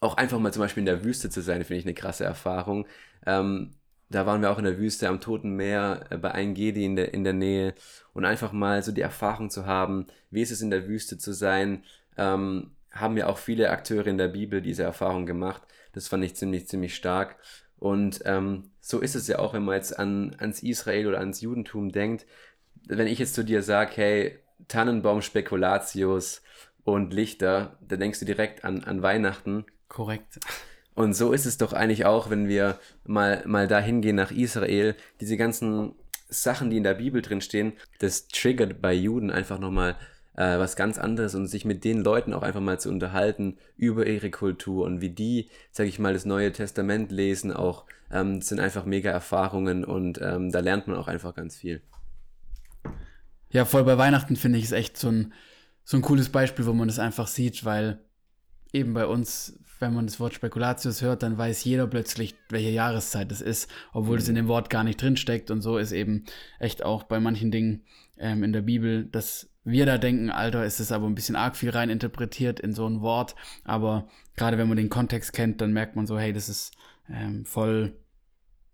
Auch 0.00 0.16
einfach 0.16 0.38
mal 0.38 0.52
zum 0.52 0.62
Beispiel 0.62 0.80
in 0.80 0.86
der 0.86 1.04
Wüste 1.04 1.30
zu 1.30 1.42
sein, 1.42 1.62
finde 1.64 1.78
ich 1.80 1.84
eine 1.84 1.94
krasse 1.94 2.24
Erfahrung. 2.24 2.86
Ähm, 3.26 3.74
da 4.14 4.26
waren 4.26 4.42
wir 4.42 4.50
auch 4.50 4.58
in 4.58 4.64
der 4.64 4.78
Wüste 4.78 5.08
am 5.08 5.20
Toten 5.20 5.56
Meer 5.56 6.06
äh, 6.10 6.16
bei 6.16 6.32
Eingedi 6.32 6.84
in 6.84 6.96
der, 6.96 7.14
in 7.14 7.24
der 7.24 7.32
Nähe 7.32 7.74
und 8.12 8.24
einfach 8.24 8.52
mal 8.52 8.82
so 8.82 8.92
die 8.92 9.00
Erfahrung 9.00 9.50
zu 9.50 9.66
haben, 9.66 10.06
wie 10.30 10.42
ist 10.42 10.50
es 10.50 10.62
in 10.62 10.70
der 10.70 10.86
Wüste 10.86 11.18
zu 11.18 11.32
sein, 11.32 11.84
ähm, 12.16 12.72
haben 12.90 13.16
ja 13.16 13.26
auch 13.26 13.38
viele 13.38 13.70
Akteure 13.70 14.06
in 14.06 14.18
der 14.18 14.28
Bibel 14.28 14.60
diese 14.60 14.82
Erfahrung 14.82 15.26
gemacht. 15.26 15.62
Das 15.92 16.08
fand 16.08 16.24
ich 16.24 16.36
ziemlich, 16.36 16.68
ziemlich 16.68 16.94
stark. 16.94 17.36
Und 17.78 18.20
ähm, 18.26 18.70
so 18.80 19.00
ist 19.00 19.14
es 19.14 19.28
ja 19.28 19.38
auch, 19.38 19.54
wenn 19.54 19.64
man 19.64 19.76
jetzt 19.76 19.98
an, 19.98 20.36
ans 20.38 20.62
Israel 20.62 21.06
oder 21.06 21.18
ans 21.18 21.40
Judentum 21.40 21.90
denkt. 21.90 22.26
Wenn 22.86 23.06
ich 23.06 23.18
jetzt 23.18 23.34
zu 23.34 23.44
dir 23.44 23.62
sage, 23.62 23.92
hey, 23.94 24.38
Tannenbaum, 24.68 25.22
Spekulatius 25.22 26.42
und 26.84 27.12
Lichter, 27.12 27.78
dann 27.80 28.00
denkst 28.00 28.20
du 28.20 28.24
direkt 28.24 28.64
an, 28.64 28.84
an 28.84 29.02
Weihnachten. 29.02 29.64
Korrekt. 29.88 30.38
Und 30.94 31.14
so 31.14 31.32
ist 31.32 31.46
es 31.46 31.56
doch 31.56 31.72
eigentlich 31.72 32.04
auch, 32.04 32.30
wenn 32.30 32.48
wir 32.48 32.78
mal, 33.04 33.42
mal 33.46 33.66
da 33.66 33.80
hingehen 33.80 34.16
nach 34.16 34.30
Israel. 34.30 34.94
Diese 35.20 35.36
ganzen 35.36 35.94
Sachen, 36.28 36.70
die 36.70 36.76
in 36.76 36.82
der 36.82 36.94
Bibel 36.94 37.22
drin 37.22 37.40
stehen, 37.40 37.72
das 37.98 38.28
triggert 38.28 38.82
bei 38.82 38.92
Juden 38.92 39.30
einfach 39.30 39.58
nochmal 39.58 39.96
äh, 40.34 40.58
was 40.58 40.76
ganz 40.76 40.98
anderes 40.98 41.34
und 41.34 41.46
sich 41.46 41.64
mit 41.64 41.84
den 41.84 42.02
Leuten 42.02 42.32
auch 42.32 42.42
einfach 42.42 42.60
mal 42.60 42.80
zu 42.80 42.88
unterhalten 42.88 43.58
über 43.76 44.06
ihre 44.06 44.30
Kultur 44.30 44.84
und 44.86 45.00
wie 45.00 45.10
die, 45.10 45.48
sag 45.70 45.86
ich 45.86 45.98
mal, 45.98 46.14
das 46.14 46.24
Neue 46.24 46.52
Testament 46.52 47.12
lesen 47.12 47.52
auch, 47.52 47.84
ähm, 48.10 48.40
sind 48.40 48.60
einfach 48.60 48.84
mega 48.84 49.10
Erfahrungen 49.10 49.84
und 49.84 50.20
ähm, 50.22 50.50
da 50.50 50.60
lernt 50.60 50.86
man 50.86 50.96
auch 50.96 51.08
einfach 51.08 51.34
ganz 51.34 51.56
viel. 51.56 51.82
Ja, 53.50 53.64
voll 53.64 53.84
bei 53.84 53.98
Weihnachten 53.98 54.36
finde 54.36 54.58
ich 54.58 54.64
es 54.64 54.72
echt 54.72 54.96
so 54.96 55.08
ein, 55.08 55.32
so 55.84 55.96
ein 55.96 56.02
cooles 56.02 56.30
Beispiel, 56.30 56.66
wo 56.66 56.72
man 56.72 56.88
das 56.88 56.98
einfach 56.98 57.26
sieht, 57.26 57.64
weil 57.64 57.98
eben 58.72 58.94
bei 58.94 59.06
uns 59.06 59.58
wenn 59.82 59.92
man 59.92 60.06
das 60.06 60.18
Wort 60.20 60.32
Spekulatius 60.32 61.02
hört, 61.02 61.22
dann 61.22 61.36
weiß 61.36 61.64
jeder 61.64 61.86
plötzlich, 61.86 62.36
welche 62.48 62.70
Jahreszeit 62.70 63.30
es 63.32 63.42
ist, 63.42 63.68
obwohl 63.92 64.16
es 64.16 64.28
in 64.28 64.36
dem 64.36 64.48
Wort 64.48 64.70
gar 64.70 64.84
nicht 64.84 65.02
drinsteckt. 65.02 65.50
Und 65.50 65.60
so 65.60 65.76
ist 65.76 65.92
eben 65.92 66.24
echt 66.58 66.82
auch 66.82 67.02
bei 67.02 67.20
manchen 67.20 67.50
Dingen 67.50 67.82
ähm, 68.16 68.44
in 68.44 68.52
der 68.54 68.62
Bibel, 68.62 69.04
dass 69.04 69.50
wir 69.64 69.84
da 69.84 69.98
denken, 69.98 70.30
Alter, 70.30 70.64
ist 70.64 70.80
es 70.80 70.92
aber 70.92 71.06
ein 71.06 71.14
bisschen 71.14 71.36
arg 71.36 71.56
viel 71.56 71.70
rein 71.70 71.90
interpretiert 71.90 72.60
in 72.60 72.72
so 72.72 72.86
ein 72.86 73.00
Wort. 73.00 73.34
Aber 73.64 74.08
gerade 74.36 74.56
wenn 74.56 74.68
man 74.68 74.76
den 74.76 74.88
Kontext 74.88 75.32
kennt, 75.32 75.60
dann 75.60 75.72
merkt 75.72 75.96
man 75.96 76.06
so, 76.06 76.18
hey, 76.18 76.32
das 76.32 76.48
ist 76.48 76.72
ähm, 77.10 77.44
voll, 77.44 77.96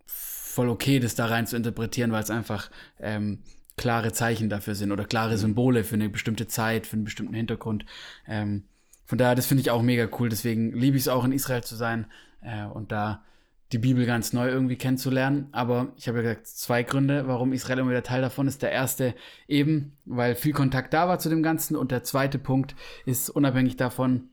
voll 0.07 0.69
okay, 0.69 1.00
das 1.00 1.14
da 1.14 1.26
rein 1.26 1.47
zu 1.47 1.57
interpretieren, 1.57 2.12
weil 2.12 2.23
es 2.23 2.31
einfach 2.31 2.71
ähm, 3.00 3.43
klare 3.76 4.12
Zeichen 4.12 4.50
dafür 4.50 4.75
sind 4.75 4.93
oder 4.93 5.05
klare 5.05 5.38
Symbole 5.38 5.85
für 5.85 5.95
eine 5.95 6.11
bestimmte 6.11 6.49
Zeit, 6.49 6.87
für 6.87 6.95
einen 6.95 7.05
bestimmten 7.05 7.35
Hintergrund. 7.35 7.87
Ähm, 8.26 8.64
von 9.08 9.16
daher, 9.16 9.34
das 9.34 9.46
finde 9.46 9.62
ich 9.62 9.70
auch 9.70 9.80
mega 9.80 10.06
cool. 10.18 10.28
Deswegen 10.28 10.70
liebe 10.72 10.98
ich 10.98 11.04
es 11.04 11.08
auch, 11.08 11.24
in 11.24 11.32
Israel 11.32 11.64
zu 11.64 11.76
sein 11.76 12.06
äh, 12.42 12.66
und 12.66 12.92
da 12.92 13.24
die 13.72 13.78
Bibel 13.78 14.04
ganz 14.04 14.34
neu 14.34 14.50
irgendwie 14.50 14.76
kennenzulernen. 14.76 15.48
Aber 15.50 15.94
ich 15.96 16.08
habe 16.08 16.18
ja 16.18 16.22
gesagt, 16.22 16.46
zwei 16.46 16.82
Gründe, 16.82 17.26
warum 17.26 17.54
Israel 17.54 17.78
immer 17.78 17.90
wieder 17.90 18.02
Teil 18.02 18.20
davon 18.20 18.46
ist. 18.46 18.60
Der 18.60 18.70
erste 18.70 19.14
eben, 19.46 19.96
weil 20.04 20.34
viel 20.34 20.52
Kontakt 20.52 20.92
da 20.92 21.08
war 21.08 21.18
zu 21.18 21.30
dem 21.30 21.42
Ganzen. 21.42 21.74
Und 21.74 21.90
der 21.90 22.04
zweite 22.04 22.38
Punkt 22.38 22.76
ist 23.06 23.30
unabhängig 23.30 23.78
davon, 23.78 24.28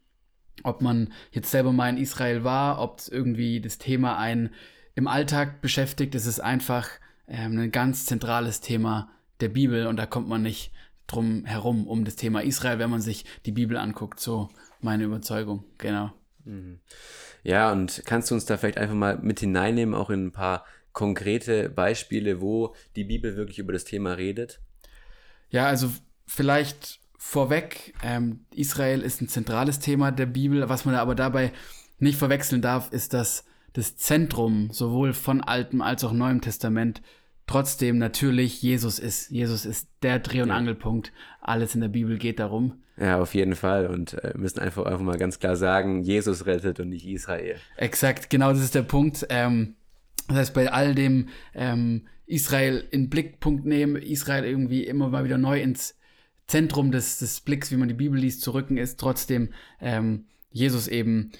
ob 0.64 0.82
man 0.82 1.14
jetzt 1.32 1.52
selber 1.52 1.72
mal 1.72 1.88
in 1.88 1.98
Israel 1.98 2.44
war, 2.44 2.82
ob 2.82 3.00
es 3.00 3.08
irgendwie 3.08 3.62
das 3.62 3.78
Thema 3.78 4.18
einen 4.18 4.50
im 4.94 5.08
Alltag 5.08 5.62
beschäftigt. 5.62 6.16
Es 6.16 6.26
ist 6.26 6.42
einfach 6.42 6.90
ähm, 7.30 7.58
ein 7.58 7.72
ganz 7.72 8.06
zentrales 8.06 8.60
Thema 8.60 9.10
der 9.40 9.50
Bibel 9.50 9.88
und 9.88 9.96
da 9.96 10.06
kommt 10.06 10.28
man 10.28 10.42
nicht 10.42 10.74
drum 11.08 11.46
herum, 11.46 11.88
um 11.88 12.04
das 12.04 12.18
Thema 12.18 12.42
Israel, 12.44 12.80
wenn 12.80 12.90
man 12.90 13.02
sich 13.02 13.26
die 13.46 13.52
Bibel 13.52 13.78
anguckt. 13.78 14.20
So 14.20 14.50
meine 14.82 15.04
Überzeugung, 15.04 15.64
genau. 15.78 16.12
Mhm. 16.44 16.80
Ja, 17.44 17.72
und 17.72 18.04
kannst 18.06 18.32
du 18.32 18.36
uns 18.36 18.46
da 18.46 18.58
vielleicht 18.58 18.78
einfach 18.78 18.96
mal 18.96 19.18
mit 19.18 19.40
hineinnehmen, 19.40 19.96
auch 19.96 20.10
in 20.10 20.28
ein 20.28 20.32
paar 20.32 20.66
konkrete 20.94 21.70
Beispiele, 21.70 22.42
wo 22.42 22.74
die 22.96 23.04
Bibel 23.04 23.36
wirklich 23.36 23.60
über 23.60 23.74
das 23.74 23.84
Thema 23.84 24.14
redet? 24.14 24.62
Ja, 25.50 25.68
also 25.68 25.92
vielleicht 26.26 27.00
vorweg, 27.18 27.94
ähm, 28.04 28.46
Israel 28.54 29.02
ist 29.02 29.22
ein 29.22 29.28
zentrales 29.28 29.80
Thema 29.80 30.12
der 30.12 30.26
Bibel. 30.26 30.68
Was 30.70 30.86
man 30.86 30.96
aber 30.96 31.16
dabei 31.16 31.52
nicht 32.00 32.18
verwechseln 32.18 32.62
darf, 32.62 32.92
ist, 32.92 33.14
dass 33.14 33.46
das 33.74 33.98
Zentrum 33.98 34.70
sowohl 34.72 35.14
von 35.14 35.42
Altem 35.42 35.82
als 35.82 36.04
auch 36.04 36.14
Neuem 36.14 36.42
Testament 36.42 37.02
trotzdem 37.48 37.98
natürlich 37.98 38.62
Jesus 38.62 39.00
ist. 39.00 39.30
Jesus 39.30 39.66
ist 39.66 39.88
der 40.02 40.20
Dreh- 40.20 40.42
und 40.42 40.52
Angelpunkt. 40.52 41.12
Alles 41.42 41.76
in 41.76 41.82
der 41.82 41.90
Bibel 41.90 42.18
geht 42.18 42.40
darum. 42.40 42.82
Ja, 42.98 43.20
auf 43.20 43.36
jeden 43.36 43.56
Fall. 43.56 43.88
Und 43.88 44.14
äh, 44.24 44.34
müssen 44.36 44.60
einfach, 44.60 44.86
einfach 44.86 45.02
mal 45.02 45.18
ganz 45.18 45.40
klar 45.40 45.56
sagen, 45.56 46.02
Jesus 46.02 46.46
rettet 46.46 46.80
und 46.80 46.90
nicht 46.90 47.06
Israel. 47.06 47.58
Exakt, 47.78 48.30
genau 48.30 48.52
das 48.52 48.62
ist 48.62 48.76
der 48.76 48.84
Punkt. 48.84 49.26
Ähm, 49.30 49.76
das 50.28 50.38
heißt, 50.38 50.54
bei 50.54 50.72
all 50.72 50.96
dem 50.96 51.30
ähm, 51.54 52.08
Israel 52.26 52.84
in 52.92 53.10
Blickpunkt 53.10 53.66
nehmen, 53.66 53.96
Israel 53.98 54.46
irgendwie 54.46 54.84
immer 54.84 55.10
mal 55.10 55.26
wieder 55.26 55.38
neu 55.38 55.62
ins 55.62 55.96
Zentrum 56.48 56.92
des, 56.92 57.20
des 57.20 57.42
Blicks, 57.42 57.72
wie 57.72 57.78
man 57.78 57.88
die 57.88 57.94
Bibel 57.94 58.20
liest, 58.20 58.42
zu 58.42 58.54
rücken, 58.54 58.78
ist 58.78 59.00
trotzdem 59.00 59.50
ähm, 59.82 60.26
Jesus 60.52 60.88
eben 60.88 61.32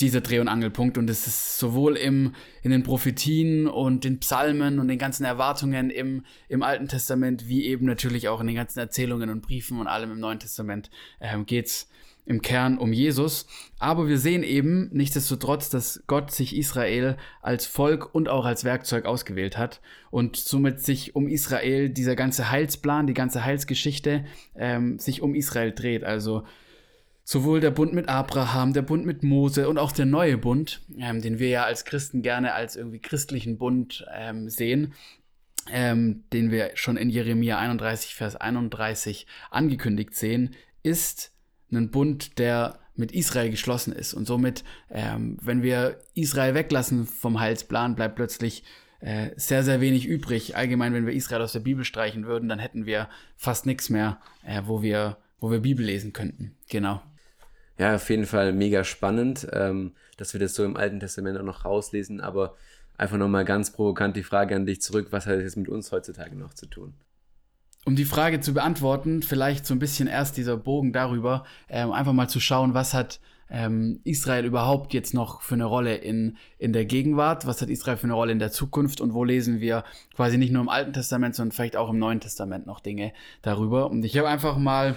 dieser 0.00 0.20
Dreh- 0.20 0.40
und 0.40 0.48
Angelpunkt. 0.48 0.98
Und 0.98 1.08
es 1.08 1.26
ist 1.26 1.58
sowohl 1.58 1.96
im, 1.96 2.34
in 2.62 2.70
den 2.70 2.82
Prophetien 2.82 3.66
und 3.66 4.04
den 4.04 4.20
Psalmen 4.20 4.78
und 4.78 4.88
den 4.88 4.98
ganzen 4.98 5.24
Erwartungen 5.24 5.90
im, 5.90 6.24
im 6.48 6.62
Alten 6.62 6.88
Testament, 6.88 7.48
wie 7.48 7.66
eben 7.66 7.86
natürlich 7.86 8.28
auch 8.28 8.40
in 8.40 8.46
den 8.46 8.56
ganzen 8.56 8.78
Erzählungen 8.78 9.30
und 9.30 9.42
Briefen 9.42 9.80
und 9.80 9.86
allem 9.86 10.12
im 10.12 10.20
Neuen 10.20 10.38
Testament 10.38 10.90
ähm, 11.20 11.46
geht 11.46 11.66
es 11.66 11.88
im 12.26 12.42
Kern 12.42 12.76
um 12.76 12.92
Jesus. 12.92 13.46
Aber 13.78 14.08
wir 14.08 14.18
sehen 14.18 14.42
eben 14.42 14.90
nichtsdestotrotz, 14.92 15.70
dass 15.70 16.02
Gott 16.08 16.32
sich 16.32 16.56
Israel 16.56 17.16
als 17.40 17.66
Volk 17.66 18.14
und 18.14 18.28
auch 18.28 18.44
als 18.44 18.64
Werkzeug 18.64 19.06
ausgewählt 19.06 19.56
hat 19.56 19.80
und 20.10 20.36
somit 20.36 20.80
sich 20.80 21.14
um 21.14 21.28
Israel, 21.28 21.88
dieser 21.88 22.16
ganze 22.16 22.50
Heilsplan, 22.50 23.06
die 23.06 23.14
ganze 23.14 23.44
Heilsgeschichte 23.44 24.24
ähm, 24.56 24.98
sich 24.98 25.22
um 25.22 25.34
Israel 25.34 25.72
dreht. 25.72 26.02
Also 26.04 26.42
sowohl 27.26 27.58
der 27.58 27.72
Bund 27.72 27.92
mit 27.92 28.08
Abraham, 28.08 28.72
der 28.72 28.82
Bund 28.82 29.04
mit 29.04 29.24
Mose 29.24 29.68
und 29.68 29.78
auch 29.78 29.90
der 29.90 30.06
neue 30.06 30.38
Bund, 30.38 30.80
ähm, 30.96 31.20
den 31.20 31.40
wir 31.40 31.48
ja 31.48 31.64
als 31.64 31.84
Christen 31.84 32.22
gerne 32.22 32.54
als 32.54 32.76
irgendwie 32.76 33.00
christlichen 33.00 33.58
Bund 33.58 34.06
ähm, 34.14 34.48
sehen, 34.48 34.94
ähm, 35.68 36.22
den 36.32 36.52
wir 36.52 36.70
schon 36.74 36.96
in 36.96 37.10
Jeremia 37.10 37.58
31, 37.58 38.14
Vers 38.14 38.36
31 38.36 39.26
angekündigt 39.50 40.14
sehen, 40.14 40.54
ist 40.84 41.32
ein 41.72 41.90
Bund, 41.90 42.38
der 42.38 42.78
mit 42.94 43.10
Israel 43.10 43.50
geschlossen 43.50 43.92
ist. 43.92 44.14
Und 44.14 44.28
somit, 44.28 44.62
ähm, 44.88 45.36
wenn 45.42 45.64
wir 45.64 45.98
Israel 46.14 46.54
weglassen 46.54 47.06
vom 47.06 47.40
Heilsplan, 47.40 47.96
bleibt 47.96 48.14
plötzlich 48.14 48.62
äh, 49.00 49.30
sehr, 49.34 49.64
sehr 49.64 49.80
wenig 49.80 50.06
übrig. 50.06 50.54
Allgemein, 50.54 50.94
wenn 50.94 51.06
wir 51.06 51.12
Israel 51.12 51.42
aus 51.42 51.52
der 51.52 51.60
Bibel 51.60 51.84
streichen 51.84 52.24
würden, 52.24 52.48
dann 52.48 52.60
hätten 52.60 52.86
wir 52.86 53.08
fast 53.36 53.66
nichts 53.66 53.90
mehr, 53.90 54.20
äh, 54.44 54.62
wo, 54.64 54.80
wir, 54.80 55.16
wo 55.40 55.50
wir 55.50 55.58
Bibel 55.58 55.84
lesen 55.84 56.12
könnten. 56.12 56.54
Genau. 56.68 57.02
Ja, 57.78 57.96
auf 57.96 58.08
jeden 58.08 58.26
Fall 58.26 58.52
mega 58.52 58.84
spannend, 58.84 59.46
ähm, 59.52 59.92
dass 60.16 60.32
wir 60.32 60.40
das 60.40 60.54
so 60.54 60.64
im 60.64 60.76
Alten 60.76 61.00
Testament 61.00 61.38
auch 61.38 61.44
noch 61.44 61.64
rauslesen, 61.64 62.20
aber 62.20 62.54
einfach 62.96 63.18
nochmal 63.18 63.44
ganz 63.44 63.70
provokant 63.72 64.16
die 64.16 64.22
Frage 64.22 64.56
an 64.56 64.66
dich 64.66 64.80
zurück, 64.80 65.08
was 65.10 65.26
hat 65.26 65.36
das 65.36 65.42
jetzt 65.42 65.56
mit 65.56 65.68
uns 65.68 65.92
heutzutage 65.92 66.36
noch 66.36 66.54
zu 66.54 66.66
tun? 66.66 66.94
Um 67.84 67.94
die 67.94 68.04
Frage 68.04 68.40
zu 68.40 68.52
beantworten, 68.52 69.22
vielleicht 69.22 69.66
so 69.66 69.74
ein 69.74 69.78
bisschen 69.78 70.08
erst 70.08 70.36
dieser 70.36 70.56
Bogen 70.56 70.92
darüber, 70.92 71.44
ähm, 71.68 71.92
einfach 71.92 72.12
mal 72.12 72.28
zu 72.28 72.40
schauen, 72.40 72.74
was 72.74 72.94
hat 72.94 73.20
ähm, 73.48 74.00
Israel 74.02 74.44
überhaupt 74.44 74.92
jetzt 74.92 75.14
noch 75.14 75.40
für 75.40 75.54
eine 75.54 75.66
Rolle 75.66 75.96
in, 75.96 76.36
in 76.58 76.72
der 76.72 76.84
Gegenwart, 76.84 77.46
was 77.46 77.62
hat 77.62 77.68
Israel 77.68 77.96
für 77.96 78.04
eine 78.04 78.14
Rolle 78.14 78.32
in 78.32 78.38
der 78.38 78.50
Zukunft 78.50 79.00
und 79.00 79.14
wo 79.14 79.22
lesen 79.22 79.60
wir 79.60 79.84
quasi 80.14 80.36
nicht 80.36 80.52
nur 80.52 80.62
im 80.62 80.68
Alten 80.68 80.92
Testament, 80.92 81.36
sondern 81.36 81.52
vielleicht 81.52 81.76
auch 81.76 81.90
im 81.90 81.98
Neuen 81.98 82.18
Testament 82.20 82.66
noch 82.66 82.80
Dinge 82.80 83.12
darüber. 83.42 83.88
Und 83.88 84.04
ich 84.04 84.18
habe 84.18 84.28
einfach 84.28 84.58
mal 84.58 84.96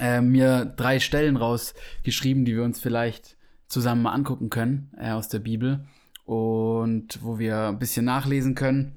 äh, 0.00 0.20
mir 0.20 0.64
drei 0.64 1.00
Stellen 1.00 1.36
rausgeschrieben, 1.36 2.44
die 2.44 2.54
wir 2.54 2.64
uns 2.64 2.80
vielleicht 2.80 3.36
zusammen 3.68 4.02
mal 4.02 4.12
angucken 4.12 4.50
können 4.50 4.90
äh, 4.98 5.10
aus 5.10 5.28
der 5.28 5.40
Bibel 5.40 5.86
und 6.24 7.22
wo 7.22 7.38
wir 7.38 7.68
ein 7.68 7.78
bisschen 7.78 8.04
nachlesen 8.04 8.54
können, 8.54 8.96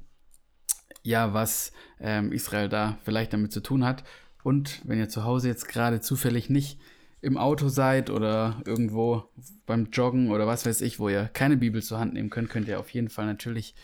ja, 1.04 1.34
was 1.34 1.72
ähm, 2.00 2.32
Israel 2.32 2.70
da 2.70 2.98
vielleicht 3.04 3.34
damit 3.34 3.52
zu 3.52 3.62
tun 3.62 3.86
hat. 3.86 4.04
Und 4.44 4.82
wenn 4.84 5.00
ihr 5.00 5.10
zu 5.10 5.24
Hause 5.24 5.48
jetzt 5.48 5.68
gerade 5.68 6.02
zufällig 6.02 6.50
nicht 6.50 6.80
im 7.22 7.38
Auto 7.38 7.68
seid 7.68 8.10
oder 8.10 8.62
irgendwo 8.66 9.26
beim 9.66 9.90
Joggen 9.92 10.32
oder 10.32 10.48
was 10.48 10.66
weiß 10.66 10.82
ich, 10.82 11.00
wo 11.00 11.10
ihr 11.10 11.26
keine 11.26 11.58
Bibel 11.58 11.84
zur 11.84 12.00
Hand 12.00 12.14
nehmen 12.14 12.30
könnt, 12.30 12.50
könnt 12.50 12.68
ihr 12.68 12.80
auf 12.80 12.90
jeden 12.92 13.10
Fall 13.10 13.26
natürlich 13.26 13.76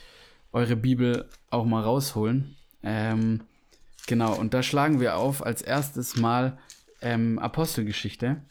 eure 0.51 0.75
Bibel 0.75 1.29
auch 1.49 1.65
mal 1.65 1.83
rausholen. 1.83 2.55
Ähm, 2.81 3.41
genau, 4.07 4.35
und 4.35 4.53
da 4.53 4.63
schlagen 4.63 4.99
wir 4.99 5.17
auf 5.17 5.45
als 5.45 5.61
erstes 5.61 6.15
mal 6.15 6.57
ähm, 7.01 7.39
Apostelgeschichte. 7.39 8.41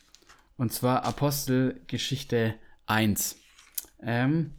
Und 0.57 0.73
zwar 0.73 1.05
Apostelgeschichte 1.05 2.55
1. 2.87 3.37
Ähm, 4.03 4.53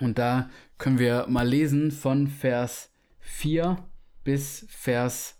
und 0.00 0.18
da 0.18 0.50
können 0.78 0.98
wir 0.98 1.26
mal 1.28 1.46
lesen 1.46 1.90
von 1.90 2.28
Vers 2.28 2.90
4 3.20 3.78
bis 4.22 4.66
Vers 4.68 5.36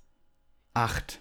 8. 0.74 1.20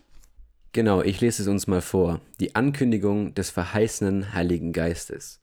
Genau, 0.71 1.01
ich 1.01 1.21
lese 1.21 1.43
es 1.43 1.47
uns 1.47 1.67
mal 1.67 1.81
vor. 1.81 2.19
Die 2.39 2.55
Ankündigung 2.55 3.35
des 3.35 3.51
verheißenen 3.51 4.33
Heiligen 4.33 4.73
Geistes. 4.73 5.39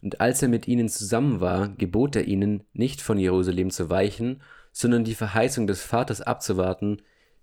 Und 0.00 0.20
als 0.20 0.40
er 0.40 0.48
mit 0.48 0.66
ihnen 0.66 0.88
zusammen 0.88 1.40
war, 1.40 1.68
gebot 1.68 2.16
er 2.16 2.24
ihnen, 2.24 2.64
nicht 2.72 3.02
von 3.02 3.18
Jerusalem 3.18 3.70
zu 3.70 3.90
weichen, 3.90 4.42
sondern 4.72 5.04
die 5.04 5.14
Verheißung 5.14 5.66
des 5.66 5.82
Vaters 5.82 6.22
abzuwarten, 6.22 7.02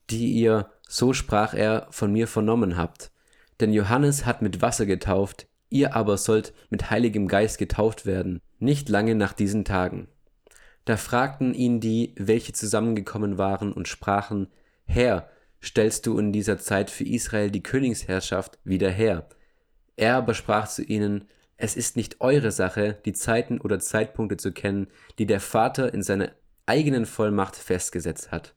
die 0.10 0.32
ihr, 0.34 0.72
so 0.88 1.14
sprach 1.14 1.54
er, 1.54 1.88
von 1.92 2.12
mir 2.12 2.28
vernommen 2.28 2.78
habt. 2.78 3.12
Denn 3.60 3.74
Johannes 3.74 4.26
hat 4.26 4.42
mit 4.42 4.62
Wasser 4.62 4.86
getauft, 4.86 5.48
ihr 5.70 5.96
aber 5.96 6.18
sollt 6.18 6.54
mit 6.70 6.90
Heiligem 6.90 7.28
Geist 7.28 7.58
getauft 7.58 8.06
werden, 8.06 8.42
nicht 8.60 8.90
lange 8.90 9.16
nach 9.16 9.34
diesen 9.34 9.66
Tagen. 9.66 10.08
Da 10.86 10.96
fragten 10.96 11.54
ihn 11.54 11.80
die, 11.80 12.14
welche 12.18 12.54
zusammengekommen 12.54 13.38
waren, 13.38 13.74
und 13.74 13.88
sprachen, 13.88 14.48
Herr, 14.86 15.30
stellst 15.62 16.06
du 16.06 16.18
in 16.18 16.32
dieser 16.32 16.60
Zeit 16.60 16.90
für 16.90 17.04
Israel 17.04 17.52
die 17.52 17.64
Königsherrschaft 17.64 18.60
wieder 18.64 18.90
her? 18.90 19.28
Er 19.98 20.16
aber 20.16 20.34
sprach 20.34 20.68
zu 20.68 20.84
ihnen, 20.84 21.26
es 21.58 21.76
ist 21.76 21.98
nicht 21.98 22.22
eure 22.22 22.52
Sache, 22.52 22.98
die 23.04 23.14
Zeiten 23.14 23.60
oder 23.60 23.80
Zeitpunkte 23.80 24.38
zu 24.38 24.52
kennen, 24.52 24.88
die 25.18 25.26
der 25.26 25.40
Vater 25.40 25.94
in 25.94 26.04
seiner 26.04 26.32
eigenen 26.68 27.06
Vollmacht 27.06 27.56
festgesetzt 27.56 28.32
hat 28.32 28.54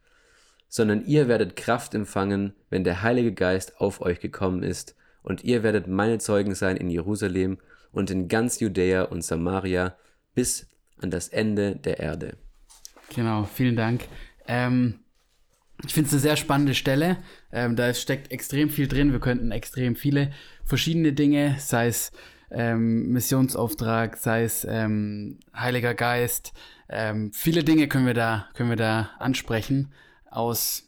sondern 0.70 1.04
ihr 1.04 1.28
werdet 1.28 1.56
Kraft 1.56 1.94
empfangen, 1.94 2.54
wenn 2.70 2.84
der 2.84 3.02
Heilige 3.02 3.34
Geist 3.34 3.78
auf 3.80 4.00
euch 4.00 4.20
gekommen 4.20 4.62
ist, 4.62 4.96
und 5.22 5.44
ihr 5.44 5.62
werdet 5.62 5.86
meine 5.86 6.16
Zeugen 6.16 6.54
sein 6.54 6.78
in 6.78 6.88
Jerusalem 6.88 7.58
und 7.92 8.10
in 8.10 8.28
ganz 8.28 8.60
Judäa 8.60 9.02
und 9.02 9.22
Samaria 9.22 9.94
bis 10.34 10.66
an 10.96 11.10
das 11.10 11.28
Ende 11.28 11.76
der 11.76 11.98
Erde. 11.98 12.38
Genau, 13.14 13.44
vielen 13.44 13.76
Dank. 13.76 14.06
Ähm, 14.46 15.00
ich 15.84 15.92
finde 15.92 16.06
es 16.06 16.14
eine 16.14 16.20
sehr 16.20 16.36
spannende 16.36 16.74
Stelle. 16.74 17.18
Ähm, 17.52 17.76
da 17.76 17.92
steckt 17.92 18.30
extrem 18.30 18.70
viel 18.70 18.88
drin. 18.88 19.12
Wir 19.12 19.20
könnten 19.20 19.50
extrem 19.50 19.94
viele 19.94 20.32
verschiedene 20.64 21.12
Dinge, 21.12 21.56
sei 21.58 21.88
es 21.88 22.12
ähm, 22.50 23.08
Missionsauftrag, 23.08 24.16
sei 24.16 24.44
es 24.44 24.66
ähm, 24.68 25.38
Heiliger 25.54 25.94
Geist, 25.94 26.52
ähm, 26.88 27.30
viele 27.32 27.62
Dinge 27.62 27.88
können 27.88 28.06
wir 28.06 28.14
da, 28.14 28.48
können 28.54 28.70
wir 28.70 28.76
da 28.76 29.10
ansprechen 29.18 29.92
aus, 30.30 30.84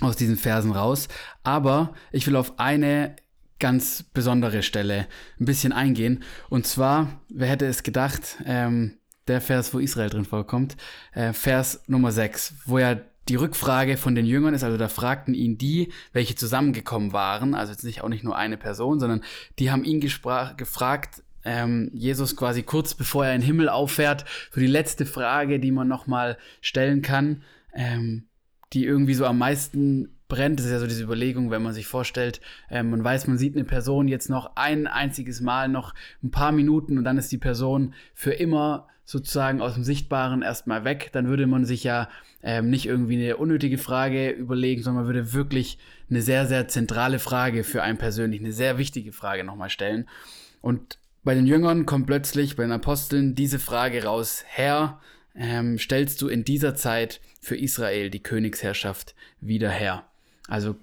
aus 0.00 0.16
diesen 0.16 0.36
Versen 0.36 0.72
raus. 0.72 1.08
Aber 1.42 1.94
ich 2.12 2.26
will 2.26 2.36
auf 2.36 2.58
eine 2.58 3.16
ganz 3.58 4.02
besondere 4.02 4.62
Stelle 4.62 5.06
ein 5.40 5.44
bisschen 5.44 5.72
eingehen. 5.72 6.22
Und 6.50 6.66
zwar, 6.66 7.20
wer 7.28 7.48
hätte 7.48 7.66
es 7.66 7.82
gedacht, 7.82 8.38
ähm, 8.44 8.98
der 9.28 9.40
Vers, 9.40 9.72
wo 9.72 9.78
Israel 9.78 10.10
drin 10.10 10.24
vorkommt, 10.24 10.76
äh, 11.12 11.32
Vers 11.32 11.82
Nummer 11.86 12.12
6, 12.12 12.54
wo 12.66 12.78
ja 12.78 13.00
die 13.28 13.36
Rückfrage 13.36 13.96
von 13.96 14.14
den 14.14 14.26
Jüngern 14.26 14.52
ist, 14.52 14.64
also 14.64 14.76
da 14.76 14.88
fragten 14.88 15.32
ihn 15.34 15.56
die, 15.56 15.92
welche 16.12 16.34
zusammengekommen 16.34 17.12
waren, 17.12 17.54
also 17.54 17.72
jetzt 17.72 17.84
nicht 17.84 18.02
auch 18.02 18.08
nicht 18.08 18.22
nur 18.22 18.36
eine 18.36 18.58
Person, 18.58 19.00
sondern 19.00 19.24
die 19.58 19.70
haben 19.70 19.84
ihn 19.84 20.00
gefragt, 20.00 21.22
ähm, 21.44 21.90
Jesus 21.94 22.36
quasi 22.36 22.62
kurz 22.62 22.94
bevor 22.94 23.26
er 23.26 23.34
in 23.34 23.40
den 23.40 23.46
Himmel 23.46 23.68
auffährt, 23.68 24.24
für 24.50 24.60
die 24.60 24.66
letzte 24.66 25.06
Frage, 25.06 25.58
die 25.58 25.70
man 25.72 25.88
nochmal 25.88 26.36
stellen 26.60 27.00
kann, 27.00 27.42
ähm, 27.74 28.26
die 28.74 28.84
irgendwie 28.84 29.14
so 29.14 29.26
am 29.26 29.38
meisten 29.38 30.08
brennt. 30.28 30.58
Das 30.58 30.66
ist 30.66 30.72
ja 30.72 30.78
so 30.78 30.86
diese 30.86 31.04
Überlegung, 31.04 31.50
wenn 31.50 31.62
man 31.62 31.72
sich 31.72 31.86
vorstellt, 31.86 32.40
äh, 32.68 32.82
man 32.82 33.02
weiß, 33.02 33.26
man 33.26 33.38
sieht 33.38 33.54
eine 33.54 33.64
Person 33.64 34.08
jetzt 34.08 34.28
noch 34.28 34.56
ein 34.56 34.86
einziges 34.86 35.40
Mal, 35.40 35.68
noch 35.68 35.94
ein 36.22 36.30
paar 36.30 36.52
Minuten 36.52 36.98
und 36.98 37.04
dann 37.04 37.18
ist 37.18 37.32
die 37.32 37.38
Person 37.38 37.94
für 38.14 38.32
immer 38.32 38.88
sozusagen 39.04 39.60
aus 39.60 39.74
dem 39.74 39.84
Sichtbaren 39.84 40.42
erstmal 40.42 40.84
weg, 40.84 41.10
dann 41.12 41.28
würde 41.28 41.46
man 41.46 41.66
sich 41.66 41.84
ja 41.84 42.08
ähm, 42.42 42.70
nicht 42.70 42.86
irgendwie 42.86 43.16
eine 43.16 43.36
unnötige 43.36 43.76
Frage 43.76 44.30
überlegen, 44.30 44.82
sondern 44.82 45.04
man 45.04 45.14
würde 45.14 45.34
wirklich 45.34 45.78
eine 46.08 46.22
sehr, 46.22 46.46
sehr 46.46 46.68
zentrale 46.68 47.18
Frage 47.18 47.64
für 47.64 47.82
einen 47.82 47.98
persönlich, 47.98 48.40
eine 48.40 48.52
sehr 48.52 48.78
wichtige 48.78 49.12
Frage 49.12 49.44
nochmal 49.44 49.70
stellen. 49.70 50.08
Und 50.62 50.98
bei 51.22 51.34
den 51.34 51.46
Jüngern 51.46 51.86
kommt 51.86 52.06
plötzlich, 52.06 52.56
bei 52.56 52.62
den 52.62 52.72
Aposteln, 52.72 53.34
diese 53.34 53.58
Frage 53.58 54.04
raus, 54.04 54.42
Herr, 54.46 55.00
ähm, 55.34 55.78
stellst 55.78 56.20
du 56.22 56.28
in 56.28 56.44
dieser 56.44 56.74
Zeit 56.74 57.20
für 57.40 57.56
Israel 57.56 58.10
die 58.10 58.22
Königsherrschaft 58.22 59.14
wieder 59.40 59.70
her? 59.70 60.06
Also 60.48 60.76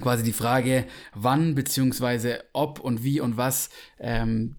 quasi 0.00 0.22
die 0.22 0.32
Frage, 0.32 0.86
wann 1.14 1.54
beziehungsweise 1.54 2.44
ob 2.52 2.80
und 2.80 3.02
wie 3.02 3.20
und 3.20 3.36
was 3.36 3.70
ähm, 3.98 4.56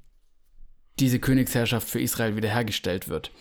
diese 1.00 1.20
Königsherrschaft 1.20 1.88
für 1.88 2.02
Israel 2.02 2.36
wiederhergestellt 2.36 3.08
wird. 3.08 3.32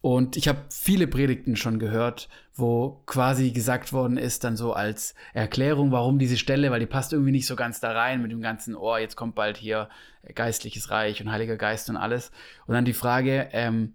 Und 0.00 0.36
ich 0.36 0.46
habe 0.46 0.60
viele 0.70 1.08
Predigten 1.08 1.56
schon 1.56 1.78
gehört, 1.78 2.28
wo 2.54 3.02
quasi 3.06 3.50
gesagt 3.50 3.92
worden 3.92 4.18
ist, 4.18 4.44
dann 4.44 4.56
so 4.56 4.72
als 4.72 5.14
Erklärung, 5.34 5.90
warum 5.90 6.18
diese 6.18 6.36
Stelle, 6.36 6.70
weil 6.70 6.80
die 6.80 6.86
passt 6.86 7.12
irgendwie 7.12 7.32
nicht 7.32 7.46
so 7.46 7.56
ganz 7.56 7.80
da 7.80 7.92
rein 7.92 8.22
mit 8.22 8.30
dem 8.30 8.40
ganzen 8.40 8.76
Ohr, 8.76 8.98
jetzt 8.98 9.16
kommt 9.16 9.34
bald 9.34 9.56
hier 9.56 9.88
geistliches 10.34 10.90
Reich 10.90 11.20
und 11.20 11.30
Heiliger 11.30 11.56
Geist 11.56 11.90
und 11.90 11.96
alles. 11.96 12.30
Und 12.66 12.74
dann 12.74 12.84
die 12.84 12.92
Frage, 12.92 13.48
ähm, 13.52 13.94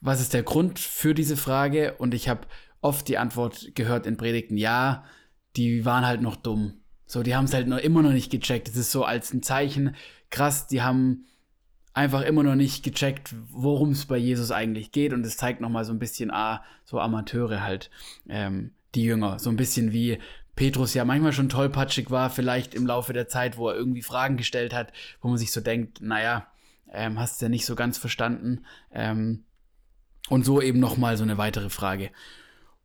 was 0.00 0.20
ist 0.20 0.34
der 0.34 0.42
Grund 0.42 0.78
für 0.78 1.14
diese 1.14 1.36
Frage? 1.36 1.94
Und 1.98 2.14
ich 2.14 2.28
habe 2.28 2.46
oft 2.80 3.08
die 3.08 3.18
Antwort 3.18 3.74
gehört 3.74 4.06
in 4.06 4.16
Predigten, 4.16 4.56
ja, 4.56 5.04
die 5.56 5.84
waren 5.84 6.06
halt 6.06 6.22
noch 6.22 6.36
dumm. 6.36 6.80
So, 7.06 7.22
die 7.22 7.34
haben 7.34 7.44
es 7.44 7.54
halt 7.54 7.66
noch 7.66 7.78
immer 7.78 8.02
noch 8.02 8.12
nicht 8.12 8.30
gecheckt. 8.30 8.68
Das 8.68 8.76
ist 8.76 8.92
so 8.92 9.04
als 9.04 9.34
ein 9.34 9.42
Zeichen, 9.42 9.96
krass, 10.30 10.68
die 10.68 10.80
haben 10.80 11.26
einfach 11.92 12.22
immer 12.22 12.42
noch 12.42 12.54
nicht 12.54 12.84
gecheckt, 12.84 13.34
worum 13.50 13.90
es 13.90 14.06
bei 14.06 14.16
Jesus 14.16 14.52
eigentlich 14.52 14.92
geht. 14.92 15.12
Und 15.12 15.26
es 15.26 15.36
zeigt 15.36 15.60
nochmal 15.60 15.84
so 15.84 15.92
ein 15.92 15.98
bisschen, 15.98 16.30
ah, 16.30 16.62
so 16.84 17.00
Amateure 17.00 17.62
halt, 17.62 17.90
ähm, 18.28 18.72
die 18.94 19.02
Jünger. 19.02 19.38
So 19.38 19.50
ein 19.50 19.56
bisschen 19.56 19.92
wie 19.92 20.18
Petrus 20.54 20.94
ja 20.94 21.04
manchmal 21.04 21.32
schon 21.32 21.48
tollpatschig 21.48 22.10
war, 22.10 22.30
vielleicht 22.30 22.74
im 22.74 22.86
Laufe 22.86 23.12
der 23.12 23.28
Zeit, 23.28 23.56
wo 23.56 23.68
er 23.68 23.76
irgendwie 23.76 24.02
Fragen 24.02 24.36
gestellt 24.36 24.72
hat, 24.72 24.92
wo 25.20 25.28
man 25.28 25.38
sich 25.38 25.52
so 25.52 25.60
denkt, 25.60 26.00
naja, 26.00 26.46
ähm, 26.92 27.18
hast 27.18 27.40
du 27.40 27.46
ja 27.46 27.48
nicht 27.48 27.66
so 27.66 27.74
ganz 27.74 27.98
verstanden. 27.98 28.64
Ähm, 28.92 29.44
und 30.30 30.46
so 30.46 30.62
eben 30.62 30.78
nochmal 30.78 31.18
so 31.18 31.24
eine 31.24 31.36
weitere 31.36 31.68
Frage. 31.68 32.10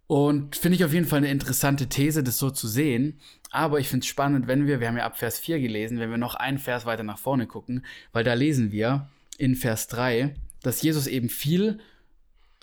Und 0.07 0.55
finde 0.55 0.75
ich 0.75 0.83
auf 0.83 0.93
jeden 0.93 1.07
Fall 1.07 1.19
eine 1.19 1.31
interessante 1.31 1.87
These, 1.87 2.23
das 2.23 2.37
so 2.37 2.51
zu 2.51 2.67
sehen. 2.67 3.19
Aber 3.51 3.79
ich 3.79 3.87
finde 3.87 4.03
es 4.03 4.07
spannend, 4.07 4.47
wenn 4.47 4.67
wir, 4.67 4.79
wir 4.79 4.87
haben 4.87 4.97
ja 4.97 5.05
ab 5.05 5.17
Vers 5.17 5.39
4 5.39 5.59
gelesen, 5.59 5.99
wenn 5.99 6.11
wir 6.11 6.17
noch 6.17 6.35
einen 6.35 6.59
Vers 6.59 6.85
weiter 6.85 7.03
nach 7.03 7.17
vorne 7.17 7.47
gucken, 7.47 7.85
weil 8.11 8.23
da 8.23 8.33
lesen 8.33 8.71
wir 8.71 9.07
in 9.37 9.55
Vers 9.55 9.87
3, 9.87 10.35
dass 10.61 10.81
Jesus 10.81 11.07
eben 11.07 11.29
viel 11.29 11.79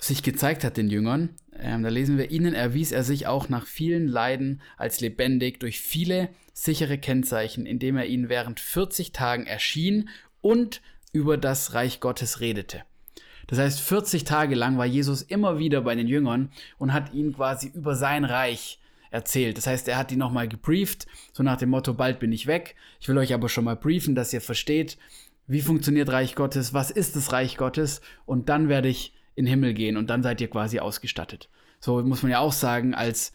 sich 0.00 0.22
gezeigt 0.22 0.64
hat 0.64 0.76
den 0.76 0.90
Jüngern. 0.90 1.30
Ähm, 1.56 1.82
da 1.82 1.88
lesen 1.88 2.18
wir, 2.18 2.30
ihnen 2.30 2.54
erwies 2.54 2.92
er 2.92 3.04
sich 3.04 3.26
auch 3.26 3.48
nach 3.48 3.66
vielen 3.66 4.08
Leiden 4.08 4.60
als 4.76 5.00
lebendig 5.00 5.60
durch 5.60 5.80
viele 5.80 6.28
sichere 6.52 6.98
Kennzeichen, 6.98 7.66
indem 7.66 7.96
er 7.96 8.06
ihnen 8.06 8.28
während 8.28 8.58
40 8.58 9.12
Tagen 9.12 9.46
erschien 9.46 10.08
und 10.40 10.82
über 11.12 11.38
das 11.38 11.74
Reich 11.74 12.00
Gottes 12.00 12.40
redete. 12.40 12.82
Das 13.46 13.58
heißt, 13.58 13.80
40 13.80 14.24
Tage 14.24 14.54
lang 14.54 14.78
war 14.78 14.86
Jesus 14.86 15.22
immer 15.22 15.58
wieder 15.58 15.82
bei 15.82 15.94
den 15.94 16.06
Jüngern 16.06 16.50
und 16.78 16.92
hat 16.92 17.12
ihnen 17.12 17.34
quasi 17.34 17.70
über 17.74 17.94
sein 17.94 18.24
Reich 18.24 18.78
erzählt. 19.10 19.58
Das 19.58 19.66
heißt, 19.66 19.88
er 19.88 19.98
hat 19.98 20.10
die 20.10 20.16
nochmal 20.16 20.48
gebrieft, 20.48 21.06
so 21.32 21.42
nach 21.42 21.58
dem 21.58 21.70
Motto, 21.70 21.94
bald 21.94 22.18
bin 22.18 22.32
ich 22.32 22.46
weg. 22.46 22.74
Ich 23.00 23.08
will 23.08 23.18
euch 23.18 23.34
aber 23.34 23.48
schon 23.48 23.64
mal 23.64 23.76
briefen, 23.76 24.14
dass 24.14 24.32
ihr 24.32 24.40
versteht, 24.40 24.98
wie 25.46 25.60
funktioniert 25.60 26.10
Reich 26.10 26.34
Gottes, 26.34 26.72
was 26.72 26.90
ist 26.90 27.16
das 27.16 27.32
Reich 27.32 27.56
Gottes 27.56 28.00
und 28.26 28.48
dann 28.48 28.68
werde 28.68 28.88
ich 28.88 29.12
in 29.34 29.44
den 29.44 29.50
Himmel 29.50 29.74
gehen 29.74 29.96
und 29.96 30.08
dann 30.08 30.22
seid 30.22 30.40
ihr 30.40 30.48
quasi 30.48 30.78
ausgestattet. 30.78 31.48
So 31.80 32.02
muss 32.02 32.22
man 32.22 32.32
ja 32.32 32.38
auch 32.38 32.52
sagen, 32.52 32.94
als 32.94 33.32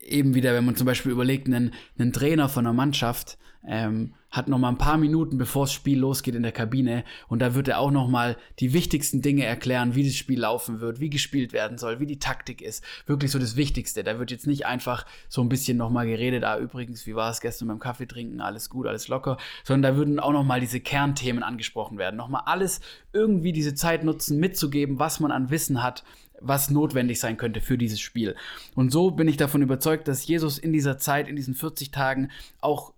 eben 0.00 0.34
wieder, 0.34 0.54
wenn 0.54 0.64
man 0.64 0.76
zum 0.76 0.86
Beispiel 0.86 1.12
überlegt, 1.12 1.46
einen, 1.46 1.72
einen 1.98 2.12
Trainer 2.12 2.48
von 2.48 2.66
einer 2.66 2.74
Mannschaft, 2.74 3.38
ähm, 3.66 4.14
hat 4.34 4.48
noch 4.48 4.58
mal 4.58 4.68
ein 4.68 4.78
paar 4.78 4.98
Minuten, 4.98 5.38
bevor 5.38 5.64
das 5.64 5.72
Spiel 5.72 6.00
losgeht 6.00 6.34
in 6.34 6.42
der 6.42 6.50
Kabine. 6.50 7.04
Und 7.28 7.38
da 7.38 7.54
wird 7.54 7.68
er 7.68 7.78
auch 7.78 7.92
noch 7.92 8.08
mal 8.08 8.36
die 8.58 8.72
wichtigsten 8.72 9.22
Dinge 9.22 9.44
erklären, 9.44 9.94
wie 9.94 10.04
das 10.04 10.16
Spiel 10.16 10.40
laufen 10.40 10.80
wird, 10.80 10.98
wie 10.98 11.08
gespielt 11.08 11.52
werden 11.52 11.78
soll, 11.78 12.00
wie 12.00 12.06
die 12.06 12.18
Taktik 12.18 12.60
ist, 12.60 12.82
wirklich 13.06 13.30
so 13.30 13.38
das 13.38 13.54
Wichtigste. 13.54 14.02
Da 14.02 14.18
wird 14.18 14.32
jetzt 14.32 14.48
nicht 14.48 14.66
einfach 14.66 15.06
so 15.28 15.40
ein 15.40 15.48
bisschen 15.48 15.76
noch 15.76 15.88
mal 15.88 16.04
geredet, 16.04 16.42
ah 16.42 16.58
übrigens, 16.58 17.06
wie 17.06 17.14
war 17.14 17.30
es 17.30 17.40
gestern 17.40 17.68
beim 17.68 17.78
Kaffee 17.78 18.06
trinken, 18.06 18.40
alles 18.40 18.68
gut, 18.70 18.88
alles 18.88 19.06
locker, 19.06 19.36
sondern 19.62 19.92
da 19.92 19.96
würden 19.96 20.18
auch 20.18 20.32
noch 20.32 20.44
mal 20.44 20.58
diese 20.58 20.80
Kernthemen 20.80 21.44
angesprochen 21.44 21.96
werden, 21.96 22.16
noch 22.16 22.28
mal 22.28 22.42
alles 22.46 22.80
irgendwie 23.12 23.52
diese 23.52 23.76
Zeit 23.76 24.02
nutzen, 24.02 24.40
mitzugeben, 24.40 24.98
was 24.98 25.20
man 25.20 25.30
an 25.30 25.50
Wissen 25.50 25.80
hat, 25.80 26.02
was 26.40 26.70
notwendig 26.70 27.20
sein 27.20 27.36
könnte 27.36 27.60
für 27.60 27.78
dieses 27.78 28.00
Spiel. 28.00 28.34
Und 28.74 28.90
so 28.90 29.12
bin 29.12 29.28
ich 29.28 29.36
davon 29.36 29.62
überzeugt, 29.62 30.08
dass 30.08 30.26
Jesus 30.26 30.58
in 30.58 30.72
dieser 30.72 30.98
Zeit, 30.98 31.28
in 31.28 31.36
diesen 31.36 31.54
40 31.54 31.92
Tagen 31.92 32.30
auch 32.60 32.93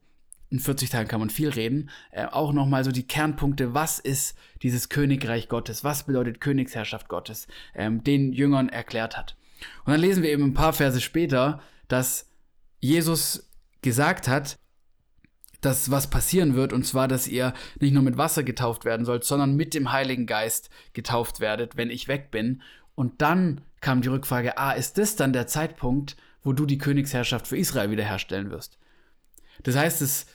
in 0.51 0.61
40 0.61 0.91
Tagen 0.91 1.09
kann 1.09 1.21
man 1.21 1.31
viel 1.31 1.49
reden, 1.49 1.91
äh, 2.13 2.27
auch 2.27 2.53
nochmal 2.53 2.85
so 2.85 2.93
die 2.93 3.07
Kernpunkte, 3.07 3.75
was 3.75 3.99
ist 3.99 4.37
dieses 4.63 4.89
Königreich 4.89 5.49
Gottes, 5.49 5.85
was 5.85 6.05
bedeutet 6.05 6.41
Königsherrschaft 6.41 7.09
Gottes, 7.09 7.49
ähm, 7.75 8.05
den 8.05 8.33
Jüngern 8.33 8.69
erklärt 8.69 9.17
hat. 9.17 9.37
Und 9.85 9.93
dann 9.93 10.01
lesen 10.01 10.23
wir 10.23 10.31
eben 10.31 10.45
ein 10.45 10.55
paar 10.55 10.73
Verse 10.73 11.01
später, 11.01 11.61
dass 11.89 12.31
Jesus 12.81 13.51
gesagt 13.83 14.29
hat, 14.29 14.59
dass 15.61 15.91
was 15.91 16.09
passieren 16.09 16.55
wird, 16.55 16.73
und 16.73 16.85
zwar, 16.85 17.09
dass 17.09 17.27
ihr 17.27 17.53
nicht 17.81 17.93
nur 17.93 18.03
mit 18.03 18.19
Wasser 18.19 18.45
getauft 18.45 18.85
werden 18.85 19.07
sollt, 19.07 19.25
sondern 19.25 19.57
mit 19.57 19.75
dem 19.75 19.91
Heiligen 19.91 20.27
Geist 20.27 20.71
getauft 20.93 21.41
werdet, 21.41 21.77
wenn 21.77 21.91
ich 21.91 22.09
weg 22.09 22.31
bin. 22.31 22.63
Und 22.95 23.21
dann 23.23 23.63
kam 23.81 24.01
die 24.01 24.09
Rückfrage, 24.09 24.59
ah, 24.59 24.73
ist 24.73 24.99
das 24.99 25.17
dann 25.17 25.33
der 25.33 25.47
Zeitpunkt, 25.47 26.17
wo 26.43 26.53
du 26.53 26.67
die 26.67 26.79
Königsherrschaft 26.79 27.49
für 27.49 27.57
Israel 27.57 27.91
wiederherstellen 27.91 28.51
wirst? 28.51 28.79
Das 29.63 29.77
heißt, 29.77 30.03
es 30.03 30.27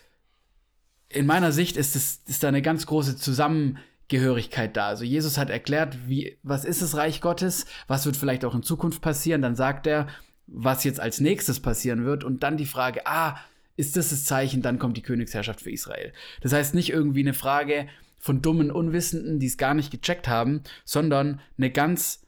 in 1.14 1.26
meiner 1.26 1.52
Sicht 1.52 1.78
ist, 1.78 1.96
es, 1.96 2.22
ist 2.28 2.44
da 2.44 2.48
eine 2.48 2.62
ganz 2.62 2.86
große 2.86 3.18
Zusammengehörigkeit 3.18 4.76
da. 4.76 4.88
Also 4.88 5.04
Jesus 5.04 5.38
hat 5.38 5.50
erklärt, 5.50 5.98
wie, 6.08 6.38
was 6.44 6.66
ist 6.66 6.82
das 6.82 6.96
Reich 6.96 7.22
Gottes, 7.22 7.66
was 7.88 8.06
wird 8.06 8.18
vielleicht 8.18 8.46
auch 8.46 8.56
in 8.56 8.64
Zukunft 8.64 9.02
passieren. 9.02 9.42
Dann 9.42 9.56
sagt 9.56 9.88
er, 9.88 10.08
was 10.48 10.84
jetzt 10.84 11.00
als 11.00 11.20
nächstes 11.20 11.60
passieren 11.60 12.06
wird. 12.06 12.24
Und 12.24 12.44
dann 12.44 12.58
die 12.58 12.66
Frage, 12.66 13.06
ah, 13.06 13.38
ist 13.78 13.98
das 13.98 14.10
das 14.10 14.26
Zeichen, 14.26 14.62
dann 14.62 14.80
kommt 14.80 14.98
die 14.98 15.02
Königsherrschaft 15.02 15.62
für 15.62 15.72
Israel. 15.72 16.14
Das 16.42 16.54
heißt 16.54 16.76
nicht 16.76 16.90
irgendwie 16.90 17.22
eine 17.22 17.34
Frage 17.34 17.88
von 18.20 18.42
dummen 18.42 18.70
Unwissenden, 18.70 19.40
die 19.40 19.48
es 19.48 19.58
gar 19.58 19.74
nicht 19.74 19.92
gecheckt 19.92 20.28
haben, 20.28 20.62
sondern 20.86 21.40
eine 21.58 21.72
ganz 21.72 22.28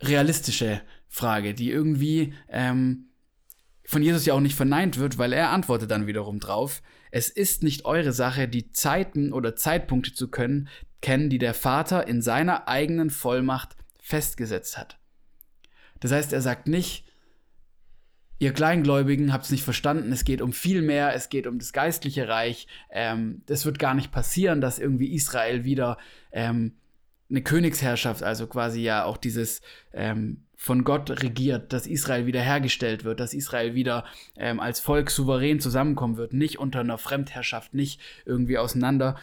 realistische 0.00 0.80
Frage, 1.08 1.54
die 1.54 1.70
irgendwie 1.70 2.32
ähm, 2.48 3.10
von 3.84 4.02
Jesus 4.02 4.24
ja 4.24 4.34
auch 4.34 4.40
nicht 4.40 4.54
verneint 4.54 4.98
wird, 4.98 5.18
weil 5.18 5.32
er 5.32 5.50
antwortet 5.50 5.90
dann 5.90 6.06
wiederum 6.06 6.40
drauf, 6.40 6.80
es 7.10 7.28
ist 7.28 7.62
nicht 7.62 7.84
eure 7.84 8.12
Sache, 8.12 8.48
die 8.48 8.72
Zeiten 8.72 9.32
oder 9.32 9.56
Zeitpunkte 9.56 10.12
zu 10.12 10.28
können, 10.28 10.68
kennen, 11.00 11.30
die 11.30 11.38
der 11.38 11.54
Vater 11.54 12.06
in 12.06 12.22
seiner 12.22 12.68
eigenen 12.68 13.10
Vollmacht 13.10 13.76
festgesetzt 13.98 14.78
hat. 14.78 14.98
Das 16.00 16.12
heißt, 16.12 16.32
er 16.32 16.40
sagt 16.40 16.66
nicht, 16.66 17.04
ihr 18.38 18.52
Kleingläubigen 18.52 19.32
habt 19.32 19.44
es 19.44 19.50
nicht 19.50 19.64
verstanden, 19.64 20.12
es 20.12 20.24
geht 20.24 20.40
um 20.40 20.52
viel 20.52 20.82
mehr, 20.82 21.14
es 21.14 21.28
geht 21.28 21.46
um 21.46 21.58
das 21.58 21.72
geistliche 21.72 22.28
Reich. 22.28 22.66
Ähm, 22.90 23.42
das 23.46 23.66
wird 23.66 23.78
gar 23.78 23.94
nicht 23.94 24.12
passieren, 24.12 24.60
dass 24.60 24.78
irgendwie 24.78 25.14
Israel 25.14 25.64
wieder 25.64 25.98
ähm, 26.32 26.76
eine 27.28 27.42
Königsherrschaft, 27.42 28.22
also 28.22 28.46
quasi 28.46 28.80
ja 28.80 29.04
auch 29.04 29.16
dieses 29.16 29.60
ähm, 29.92 30.44
von 30.62 30.84
Gott 30.84 31.22
regiert, 31.22 31.72
dass 31.72 31.86
Israel 31.86 32.26
wiederhergestellt 32.26 33.02
wird, 33.02 33.18
dass 33.18 33.32
Israel 33.32 33.74
wieder 33.74 34.04
ähm, 34.36 34.60
als 34.60 34.78
Volk 34.78 35.10
souverän 35.10 35.58
zusammenkommen 35.58 36.18
wird, 36.18 36.34
nicht 36.34 36.58
unter 36.58 36.80
einer 36.80 36.98
Fremdherrschaft, 36.98 37.72
nicht 37.72 37.98
irgendwie 38.26 38.58
auseinander. 38.58 39.16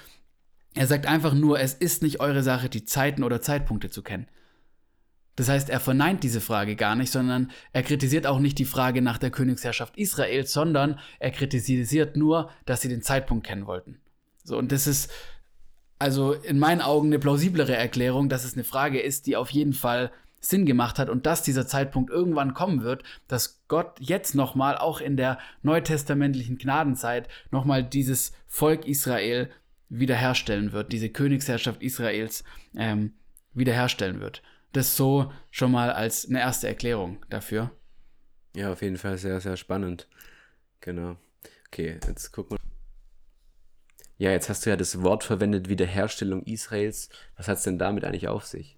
Er 0.73 0.87
sagt 0.87 1.05
einfach 1.05 1.35
nur, 1.35 1.59
es 1.59 1.75
ist 1.75 2.01
nicht 2.01 2.21
eure 2.21 2.41
Sache, 2.41 2.69
die 2.69 2.85
Zeiten 2.85 3.23
oder 3.23 3.39
Zeitpunkte 3.39 3.91
zu 3.91 4.01
kennen. 4.01 4.27
Das 5.35 5.47
heißt, 5.47 5.69
er 5.69 5.79
verneint 5.79 6.23
diese 6.23 6.41
Frage 6.41 6.75
gar 6.75 6.95
nicht, 6.95 7.11
sondern 7.11 7.51
er 7.71 7.83
kritisiert 7.83 8.25
auch 8.25 8.39
nicht 8.39 8.57
die 8.57 8.65
Frage 8.65 9.03
nach 9.03 9.19
der 9.19 9.29
Königsherrschaft 9.29 9.95
Israels, 9.95 10.51
sondern 10.51 10.99
er 11.19 11.29
kritisiert 11.29 12.17
nur, 12.17 12.49
dass 12.65 12.81
sie 12.81 12.89
den 12.89 13.03
Zeitpunkt 13.03 13.45
kennen 13.45 13.67
wollten. 13.67 13.99
So, 14.43 14.57
und 14.57 14.71
das 14.71 14.87
ist 14.87 15.11
also 15.99 16.33
in 16.33 16.57
meinen 16.57 16.81
Augen 16.81 17.09
eine 17.09 17.19
plausiblere 17.19 17.75
Erklärung, 17.75 18.27
dass 18.27 18.43
es 18.43 18.55
eine 18.55 18.63
Frage 18.63 18.99
ist, 18.99 19.27
die 19.27 19.35
auf 19.35 19.51
jeden 19.51 19.73
Fall 19.73 20.11
Sinn 20.39 20.65
gemacht 20.65 20.99
hat 20.99 21.09
und 21.09 21.25
dass 21.25 21.43
dieser 21.43 21.67
Zeitpunkt 21.67 22.09
irgendwann 22.09 22.53
kommen 22.53 22.83
wird, 22.83 23.03
dass 23.27 23.63
Gott 23.67 23.99
jetzt 23.99 24.35
nochmal, 24.35 24.77
auch 24.77 25.01
in 25.01 25.17
der 25.17 25.39
neutestamentlichen 25.63 26.57
Gnadenzeit, 26.57 27.27
nochmal 27.51 27.83
dieses 27.83 28.33
Volk 28.47 28.85
Israel 28.85 29.49
wiederherstellen 29.89 30.71
wird, 30.71 30.91
diese 30.91 31.09
Königsherrschaft 31.09 31.81
Israels 31.81 32.43
ähm, 32.75 33.13
wiederherstellen 33.53 34.19
wird. 34.19 34.43
Das 34.73 34.95
so 34.95 35.31
schon 35.49 35.71
mal 35.71 35.91
als 35.91 36.27
eine 36.27 36.39
erste 36.39 36.67
Erklärung 36.67 37.25
dafür. 37.29 37.71
Ja, 38.55 38.71
auf 38.71 38.81
jeden 38.81 38.97
Fall 38.97 39.17
sehr, 39.17 39.39
sehr 39.39 39.57
spannend. 39.57 40.07
Genau. 40.81 41.17
Okay, 41.67 41.99
jetzt 42.07 42.31
gucken 42.31 42.57
wir. 42.57 44.25
ja, 44.25 44.31
jetzt 44.31 44.49
hast 44.49 44.65
du 44.65 44.69
ja 44.69 44.75
das 44.75 45.01
Wort 45.01 45.23
verwendet, 45.23 45.69
Wiederherstellung 45.69 46.43
Israels. 46.43 47.09
Was 47.35 47.47
hat 47.47 47.57
es 47.57 47.63
denn 47.63 47.79
damit 47.79 48.03
eigentlich 48.03 48.27
auf 48.27 48.45
sich? 48.45 48.77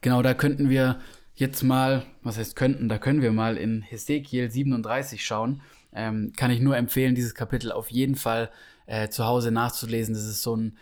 Genau, 0.00 0.22
da 0.22 0.34
könnten 0.34 0.70
wir 0.70 1.00
jetzt 1.34 1.62
mal, 1.62 2.06
was 2.22 2.38
heißt 2.38 2.56
könnten, 2.56 2.88
da 2.88 2.98
können 2.98 3.22
wir 3.22 3.32
mal 3.32 3.56
in 3.56 3.82
Hesekiel 3.82 4.50
37 4.50 5.24
schauen. 5.24 5.62
Ähm, 5.92 6.32
kann 6.36 6.50
ich 6.50 6.60
nur 6.60 6.76
empfehlen, 6.76 7.14
dieses 7.14 7.34
Kapitel 7.34 7.72
auf 7.72 7.90
jeden 7.90 8.14
Fall 8.14 8.50
äh, 8.86 9.08
zu 9.08 9.24
Hause 9.24 9.50
nachzulesen. 9.50 10.14
Das 10.14 10.24
ist 10.24 10.42
so 10.42 10.56
ein 10.56 10.76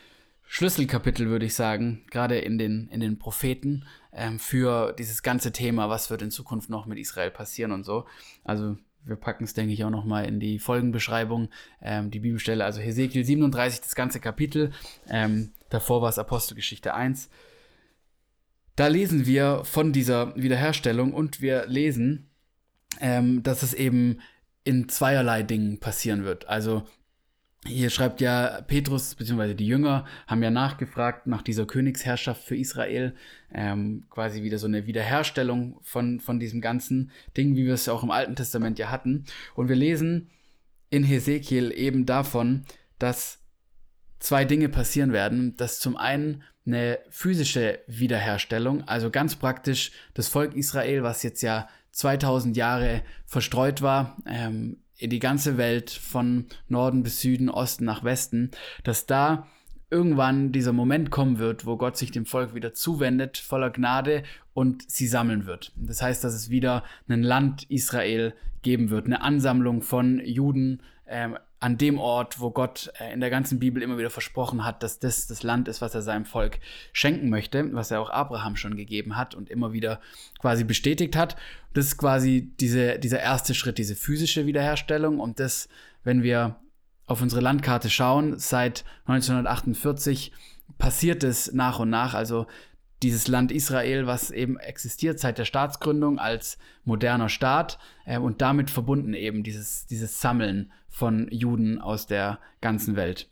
Schlüsselkapitel, 0.46 1.28
würde 1.28 1.46
ich 1.46 1.54
sagen, 1.54 2.04
gerade 2.10 2.38
in 2.38 2.58
den, 2.58 2.88
in 2.88 3.00
den 3.00 3.18
Propheten 3.18 3.84
ähm, 4.12 4.38
für 4.38 4.92
dieses 4.92 5.22
ganze 5.22 5.52
Thema, 5.52 5.88
was 5.90 6.10
wird 6.10 6.22
in 6.22 6.30
Zukunft 6.30 6.70
noch 6.70 6.86
mit 6.86 6.98
Israel 6.98 7.30
passieren 7.30 7.72
und 7.72 7.84
so. 7.84 8.06
Also 8.44 8.76
wir 9.04 9.16
packen 9.16 9.44
es, 9.44 9.54
denke 9.54 9.72
ich, 9.72 9.84
auch 9.84 9.90
nochmal 9.90 10.26
in 10.26 10.40
die 10.40 10.58
Folgenbeschreibung, 10.58 11.48
ähm, 11.82 12.10
die 12.10 12.20
Bibelstelle, 12.20 12.64
also 12.64 12.80
Hesekiel 12.80 13.24
37, 13.24 13.80
das 13.80 13.94
ganze 13.94 14.20
Kapitel. 14.20 14.72
Ähm, 15.08 15.52
davor 15.70 16.02
war 16.02 16.08
es 16.08 16.18
Apostelgeschichte 16.18 16.94
1. 16.94 17.28
Da 18.78 18.86
lesen 18.86 19.26
wir 19.26 19.62
von 19.64 19.92
dieser 19.92 20.36
Wiederherstellung 20.36 21.12
und 21.12 21.40
wir 21.40 21.66
lesen, 21.66 22.30
ähm, 23.00 23.42
dass 23.42 23.64
es 23.64 23.74
eben 23.74 24.20
in 24.62 24.88
zweierlei 24.88 25.42
Dingen 25.42 25.80
passieren 25.80 26.22
wird. 26.22 26.48
Also 26.48 26.84
hier 27.66 27.90
schreibt 27.90 28.20
ja 28.20 28.60
Petrus, 28.60 29.16
beziehungsweise 29.16 29.56
die 29.56 29.66
Jünger, 29.66 30.04
haben 30.28 30.44
ja 30.44 30.52
nachgefragt 30.52 31.26
nach 31.26 31.42
dieser 31.42 31.66
Königsherrschaft 31.66 32.44
für 32.44 32.56
Israel, 32.56 33.16
ähm, 33.52 34.04
quasi 34.10 34.44
wieder 34.44 34.58
so 34.58 34.68
eine 34.68 34.86
Wiederherstellung 34.86 35.80
von, 35.82 36.20
von 36.20 36.38
diesem 36.38 36.60
ganzen 36.60 37.10
Ding, 37.36 37.56
wie 37.56 37.66
wir 37.66 37.74
es 37.74 37.86
ja 37.86 37.92
auch 37.92 38.04
im 38.04 38.12
Alten 38.12 38.36
Testament 38.36 38.78
ja 38.78 38.92
hatten. 38.92 39.24
Und 39.56 39.68
wir 39.68 39.74
lesen 39.74 40.30
in 40.88 41.02
Hesekiel 41.02 41.72
eben 41.72 42.06
davon, 42.06 42.64
dass 43.00 43.42
zwei 44.20 44.44
Dinge 44.44 44.68
passieren 44.68 45.12
werden. 45.12 45.56
dass 45.56 45.80
zum 45.80 45.96
einen 45.96 46.44
eine 46.68 47.00
physische 47.10 47.80
Wiederherstellung, 47.86 48.86
also 48.86 49.10
ganz 49.10 49.34
praktisch 49.34 49.90
das 50.14 50.28
Volk 50.28 50.54
Israel, 50.54 51.02
was 51.02 51.22
jetzt 51.22 51.42
ja 51.42 51.68
2000 51.92 52.56
Jahre 52.56 53.02
verstreut 53.26 53.82
war, 53.82 54.16
ähm, 54.26 54.76
in 54.96 55.10
die 55.10 55.18
ganze 55.18 55.56
Welt 55.56 55.90
von 55.90 56.46
Norden 56.68 57.02
bis 57.02 57.20
Süden, 57.20 57.48
Osten 57.48 57.84
nach 57.84 58.04
Westen, 58.04 58.50
dass 58.84 59.06
da 59.06 59.46
irgendwann 59.90 60.52
dieser 60.52 60.72
Moment 60.72 61.10
kommen 61.10 61.38
wird, 61.38 61.64
wo 61.64 61.76
Gott 61.76 61.96
sich 61.96 62.10
dem 62.10 62.26
Volk 62.26 62.54
wieder 62.54 62.74
zuwendet, 62.74 63.38
voller 63.38 63.70
Gnade 63.70 64.22
und 64.52 64.88
sie 64.90 65.06
sammeln 65.06 65.46
wird. 65.46 65.72
Das 65.76 66.02
heißt, 66.02 66.22
dass 66.22 66.34
es 66.34 66.50
wieder 66.50 66.84
ein 67.08 67.22
Land 67.22 67.70
Israel 67.70 68.34
geben 68.62 68.90
wird, 68.90 69.06
eine 69.06 69.22
Ansammlung 69.22 69.82
von 69.82 70.20
Juden, 70.24 70.82
ähm, 71.06 71.38
an 71.60 71.76
dem 71.76 71.98
Ort, 71.98 72.40
wo 72.40 72.50
Gott 72.50 72.92
äh, 73.00 73.12
in 73.12 73.20
der 73.20 73.30
ganzen 73.30 73.58
Bibel 73.58 73.82
immer 73.82 73.98
wieder 73.98 74.10
versprochen 74.10 74.64
hat, 74.64 74.82
dass 74.82 74.98
das 74.98 75.26
das 75.26 75.42
Land 75.42 75.68
ist, 75.68 75.80
was 75.80 75.94
er 75.94 76.02
seinem 76.02 76.24
Volk 76.24 76.60
schenken 76.92 77.30
möchte, 77.30 77.74
was 77.74 77.90
er 77.90 78.00
auch 78.00 78.10
Abraham 78.10 78.56
schon 78.56 78.76
gegeben 78.76 79.16
hat 79.16 79.34
und 79.34 79.50
immer 79.50 79.72
wieder 79.72 80.00
quasi 80.38 80.64
bestätigt 80.64 81.16
hat. 81.16 81.36
Das 81.74 81.86
ist 81.86 81.98
quasi 81.98 82.52
diese, 82.60 82.98
dieser 82.98 83.20
erste 83.20 83.54
Schritt, 83.54 83.78
diese 83.78 83.96
physische 83.96 84.46
Wiederherstellung 84.46 85.18
und 85.18 85.40
das, 85.40 85.68
wenn 86.04 86.22
wir 86.22 86.56
auf 87.06 87.22
unsere 87.22 87.40
Landkarte 87.40 87.90
schauen, 87.90 88.38
seit 88.38 88.84
1948 89.06 90.32
passiert 90.76 91.24
es 91.24 91.52
nach 91.52 91.78
und 91.78 91.90
nach, 91.90 92.14
also 92.14 92.46
dieses 93.02 93.28
Land 93.28 93.52
Israel, 93.52 94.06
was 94.06 94.30
eben 94.30 94.58
existiert 94.58 95.20
seit 95.20 95.38
der 95.38 95.44
Staatsgründung 95.44 96.18
als 96.18 96.58
moderner 96.84 97.28
Staat 97.28 97.78
äh, 98.04 98.18
und 98.18 98.40
damit 98.40 98.70
verbunden 98.70 99.14
eben 99.14 99.42
dieses, 99.42 99.86
dieses 99.86 100.20
Sammeln 100.20 100.72
von 100.88 101.28
Juden 101.30 101.80
aus 101.80 102.06
der 102.06 102.40
ganzen 102.60 102.96
Welt. 102.96 103.30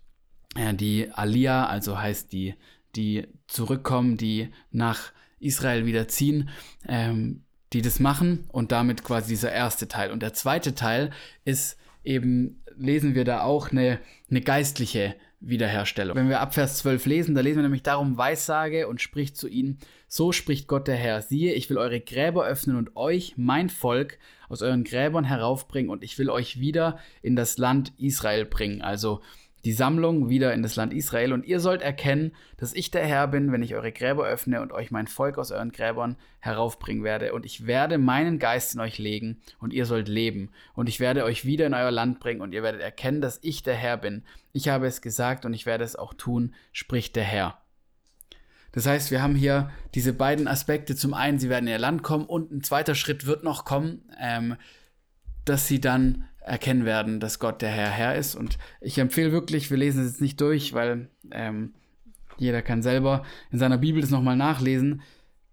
Äh, 0.55 0.75
die 0.75 1.11
Aliyah, 1.13 1.67
also 1.67 1.99
heißt 1.99 2.33
die, 2.33 2.55
die 2.95 3.27
zurückkommen, 3.49 4.17
die 4.17 4.51
nach 4.71 5.13
Israel 5.39 5.85
wieder 5.85 6.09
ziehen, 6.09 6.49
ähm, 6.87 7.43
die 7.73 7.83
das 7.83 8.01
machen 8.01 8.45
und 8.49 8.73
damit 8.73 9.05
quasi 9.05 9.29
dieser 9.29 9.53
erste 9.53 9.89
Teil. 9.89 10.13
Und 10.13 10.23
der 10.23 10.33
zweite 10.33 10.75
Teil 10.75 11.11
ist 11.45 11.77
eben, 12.05 12.63
lesen 12.79 13.15
wir 13.15 13.25
da 13.25 13.43
auch 13.43 13.71
eine, 13.71 13.99
eine 14.31 14.41
geistliche 14.41 15.15
Wiederherstellung. 15.41 16.17
Wenn 16.17 16.29
wir 16.29 16.41
ab 16.41 16.55
Vers 16.55 16.79
12 16.79 17.07
lesen, 17.07 17.35
da 17.35 17.41
lesen 17.41 17.59
wir 17.59 17.63
nämlich 17.65 17.83
darum, 17.83 18.17
Weissage 18.17 18.89
und 18.89 19.03
spricht 19.03 19.37
zu 19.37 19.49
ihnen, 19.49 19.79
so 20.09 20.33
spricht 20.33 20.67
Gott 20.67 20.89
der 20.89 20.97
Herr, 20.97 21.21
siehe, 21.21 21.53
ich 21.53 21.69
will 21.69 21.79
eure 21.79 22.01
Gräber 22.01 22.47
öffnen 22.47 22.77
und 22.77 22.97
euch, 22.97 23.35
mein 23.37 23.69
Volk, 23.69 24.19
aus 24.49 24.63
euren 24.63 24.85
Gräbern 24.85 25.25
heraufbringen 25.25 25.91
und 25.91 26.03
ich 26.03 26.19
will 26.19 26.31
euch 26.31 26.61
wieder 26.61 26.99
in 27.23 27.37
das 27.37 27.59
Land 27.59 27.93
Israel 27.99 28.45
bringen. 28.45 28.81
Also 28.83 29.21
die 29.67 29.73
Sammlung 29.73 30.29
wieder 30.29 30.55
in 30.55 30.63
das 30.63 30.77
Land 30.77 30.95
Israel 30.95 31.33
und 31.33 31.45
ihr 31.45 31.59
sollt 31.59 31.83
erkennen, 31.83 32.31
dass 32.57 32.73
ich 32.73 32.93
der 32.93 33.05
Herr 33.05 33.27
bin, 33.27 33.51
wenn 33.51 33.65
ich 33.65 33.75
eure 33.75 33.91
Gräber 33.91 34.25
öffne 34.25 34.63
und 34.63 34.71
euch 34.71 34.93
mein 34.93 35.09
Volk 35.09 35.39
aus 35.39 35.51
euren 35.51 35.73
Gräbern 35.73 36.15
heraufbringen 36.39 37.03
werde 37.03 37.33
und 37.33 37.45
ich 37.45 37.67
werde 37.67 37.99
meinen 37.99 38.39
Geist 38.39 38.75
in 38.75 38.81
euch 38.81 38.99
legen 38.99 39.41
und 39.59 39.73
ihr 39.73 39.85
sollt 39.85 40.07
leben 40.07 40.51
und 40.75 40.89
ich 40.89 41.01
werde 41.01 41.25
euch 41.25 41.45
wieder 41.45 41.67
in 41.67 41.75
euer 41.75 41.91
Land 41.91 42.21
bringen 42.21 42.43
und 42.43 42.55
ihr 42.55 42.63
werdet 42.63 42.81
erkennen, 42.81 43.21
dass 43.21 43.41
ich 43.43 43.65
der 43.65 43.75
Herr 43.75 43.97
bin. 43.97 44.23
Ich 44.53 44.69
habe 44.69 44.87
es 44.87 45.03
gesagt 45.03 45.45
und 45.45 45.53
ich 45.53 45.67
werde 45.67 45.83
es 45.83 45.97
auch 45.97 46.15
tun, 46.15 46.55
spricht 46.71 47.17
der 47.17 47.25
Herr. 47.25 47.61
Das 48.71 48.87
heißt, 48.87 49.11
wir 49.11 49.21
haben 49.21 49.35
hier 49.35 49.73
diese 49.97 50.13
beiden 50.13 50.47
Aspekte. 50.47 50.95
Zum 50.95 51.13
einen, 51.13 51.41
sie 51.41 51.49
werden 51.49 51.67
in 51.67 51.73
ihr 51.73 51.79
Land 51.81 52.05
kommen 52.05 52.27
und 52.27 52.53
ein 52.53 52.63
zweiter 52.63 52.95
Schritt 52.95 53.27
wird 53.27 53.43
noch 53.43 53.65
kommen, 53.65 54.09
ähm, 54.21 54.55
dass 55.45 55.67
sie 55.67 55.81
dann 55.81 56.29
erkennen 56.47 56.85
werden, 56.85 57.21
dass 57.21 57.39
Gott 57.39 57.61
der 57.61 57.71
Herr 57.71 57.91
Herr 57.91 58.15
ist. 58.15 58.35
Und 58.35 58.59
ich 58.81 58.99
empfehle 58.99 59.33
wirklich, 59.33 59.71
wir 59.71 59.77
lesen 59.77 60.05
es 60.05 60.13
jetzt 60.13 60.21
nicht 60.21 60.41
durch, 60.41 60.73
weil 60.73 61.09
ähm, 61.33 61.75
jeder 62.39 62.63
kann 62.63 62.83
selber 62.83 63.25
in 63.51 63.59
seiner 63.59 63.79
Bibel 63.79 64.01
das 64.01 64.11
nochmal 64.11 64.37
nachlesen, 64.37 65.03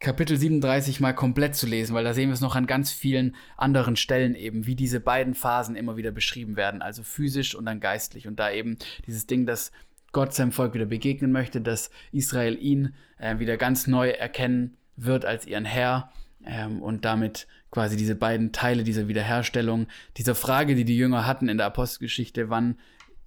Kapitel 0.03 0.35
37 0.35 0.99
mal 0.99 1.13
komplett 1.13 1.55
zu 1.55 1.65
lesen, 1.65 1.95
weil 1.95 2.03
da 2.03 2.13
sehen 2.13 2.27
wir 2.27 2.33
es 2.33 2.41
noch 2.41 2.57
an 2.57 2.67
ganz 2.67 2.91
vielen 2.91 3.35
anderen 3.55 3.95
Stellen 3.95 4.35
eben, 4.35 4.65
wie 4.65 4.75
diese 4.75 4.99
beiden 4.99 5.33
Phasen 5.33 5.77
immer 5.77 5.95
wieder 5.95 6.11
beschrieben 6.11 6.57
werden, 6.57 6.81
also 6.81 7.03
physisch 7.03 7.55
und 7.55 7.65
dann 7.65 7.79
geistlich. 7.79 8.27
Und 8.27 8.37
da 8.37 8.51
eben 8.51 8.77
dieses 9.07 9.27
Ding, 9.27 9.45
dass 9.45 9.71
Gott 10.11 10.33
seinem 10.33 10.51
Volk 10.51 10.73
wieder 10.73 10.85
begegnen 10.85 11.31
möchte, 11.31 11.61
dass 11.61 11.89
Israel 12.11 12.57
ihn 12.61 12.93
äh, 13.17 13.39
wieder 13.39 13.55
ganz 13.55 13.87
neu 13.87 14.09
erkennen 14.09 14.75
wird 14.97 15.23
als 15.23 15.47
ihren 15.47 15.65
Herr 15.65 16.11
ähm, 16.45 16.81
und 16.81 17.05
damit 17.05 17.47
quasi 17.73 17.97
diese 17.97 18.13
beiden 18.13 18.51
Teile 18.51 18.83
dieser 18.83 19.07
Wiederherstellung, 19.07 19.87
dieser 20.17 20.35
Frage, 20.35 20.75
die 20.75 20.85
die 20.85 20.95
Jünger 20.95 21.25
hatten 21.25 21.49
in 21.49 21.57
der 21.57 21.65
Apostelgeschichte, 21.65 22.51
wann 22.51 22.77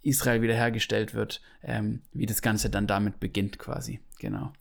Israel 0.03 0.41
wiederhergestellt 0.41 1.15
wird, 1.15 1.43
ähm, 1.65 2.03
wie 2.13 2.27
das 2.27 2.43
Ganze 2.43 2.71
dann 2.71 2.87
damit 2.87 3.19
beginnt 3.19 3.59
quasi. 3.59 3.99
Genau. 4.21 4.53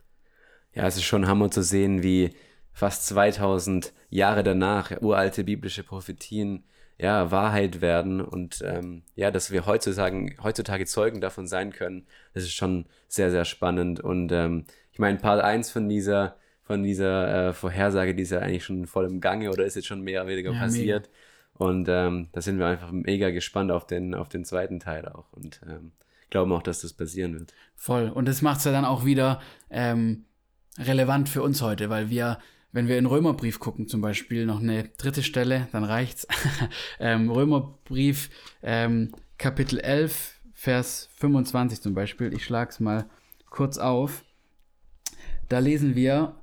Ja, 0.73 0.87
es 0.87 0.95
ist 0.95 1.03
schon 1.03 1.27
Hammer 1.27 1.51
zu 1.51 1.61
sehen, 1.61 2.01
wie 2.01 2.31
fast 2.73 3.05
2000 3.05 3.93
Jahre 4.09 4.43
danach 4.43 4.91
uralte 5.01 5.43
biblische 5.43 5.83
Prophetien 5.83 6.63
ja, 6.97 7.29
Wahrheit 7.29 7.79
werden 7.81 8.21
und 8.21 8.63
ähm, 8.65 9.03
ja, 9.13 9.29
dass 9.29 9.51
wir 9.51 9.67
heutzutage, 9.67 10.35
heutzutage 10.41 10.87
Zeugen 10.87 11.21
davon 11.21 11.45
sein 11.45 11.71
können, 11.71 12.07
das 12.33 12.43
ist 12.43 12.53
schon 12.53 12.87
sehr, 13.07 13.29
sehr 13.29 13.45
spannend. 13.45 13.99
Und 13.99 14.31
ähm, 14.31 14.65
ich 14.91 14.97
meine, 14.97 15.19
Part 15.19 15.43
1 15.43 15.69
von 15.69 15.87
dieser 15.87 16.37
von 16.65 16.83
dieser 16.83 17.49
äh, 17.49 17.53
Vorhersage, 17.53 18.15
die 18.15 18.23
ist 18.23 18.31
ja 18.31 18.39
eigentlich 18.39 18.65
schon 18.65 18.87
voll 18.87 19.05
im 19.05 19.21
Gange 19.21 19.51
oder 19.51 19.65
ist 19.65 19.75
jetzt 19.75 19.87
schon 19.87 20.01
mehr 20.01 20.21
oder 20.21 20.31
weniger 20.31 20.51
ja, 20.51 20.59
passiert. 20.59 21.07
Mega. 21.07 21.15
Und 21.57 21.87
ähm, 21.89 22.27
da 22.33 22.41
sind 22.41 22.59
wir 22.59 22.65
einfach 22.65 22.91
mega 22.91 23.29
gespannt 23.29 23.71
auf 23.71 23.87
den, 23.87 24.13
auf 24.13 24.27
den 24.27 24.43
zweiten 24.43 24.79
Teil 24.79 25.07
auch 25.07 25.31
und 25.31 25.61
ähm, 25.69 25.91
glauben 26.29 26.51
auch, 26.51 26.63
dass 26.63 26.81
das 26.81 26.93
passieren 26.93 27.33
wird. 27.33 27.53
Voll. 27.75 28.09
Und 28.09 28.27
das 28.27 28.41
macht 28.41 28.57
es 28.57 28.65
ja 28.65 28.71
dann 28.71 28.83
auch 28.83 29.05
wieder 29.05 29.39
ähm, 29.69 30.25
relevant 30.77 31.29
für 31.29 31.43
uns 31.43 31.61
heute, 31.61 31.89
weil 31.89 32.09
wir, 32.09 32.39
wenn 32.71 32.87
wir 32.87 32.97
in 32.97 33.05
Römerbrief 33.05 33.59
gucken, 33.59 33.87
zum 33.87 34.01
Beispiel 34.01 34.45
noch 34.45 34.59
eine 34.59 34.89
dritte 34.97 35.23
Stelle, 35.23 35.67
dann 35.71 35.83
reicht's. 35.83 36.27
ähm, 36.99 37.29
Römerbrief, 37.29 38.29
ähm, 38.63 39.13
Kapitel 39.37 39.79
11, 39.79 40.41
Vers 40.53 41.09
25 41.15 41.81
zum 41.81 41.93
Beispiel. 41.93 42.33
Ich 42.33 42.43
schlag's 42.43 42.79
mal 42.79 43.05
kurz 43.49 43.77
auf. 43.77 44.25
Da 45.47 45.59
lesen 45.59 45.95
wir, 45.95 46.35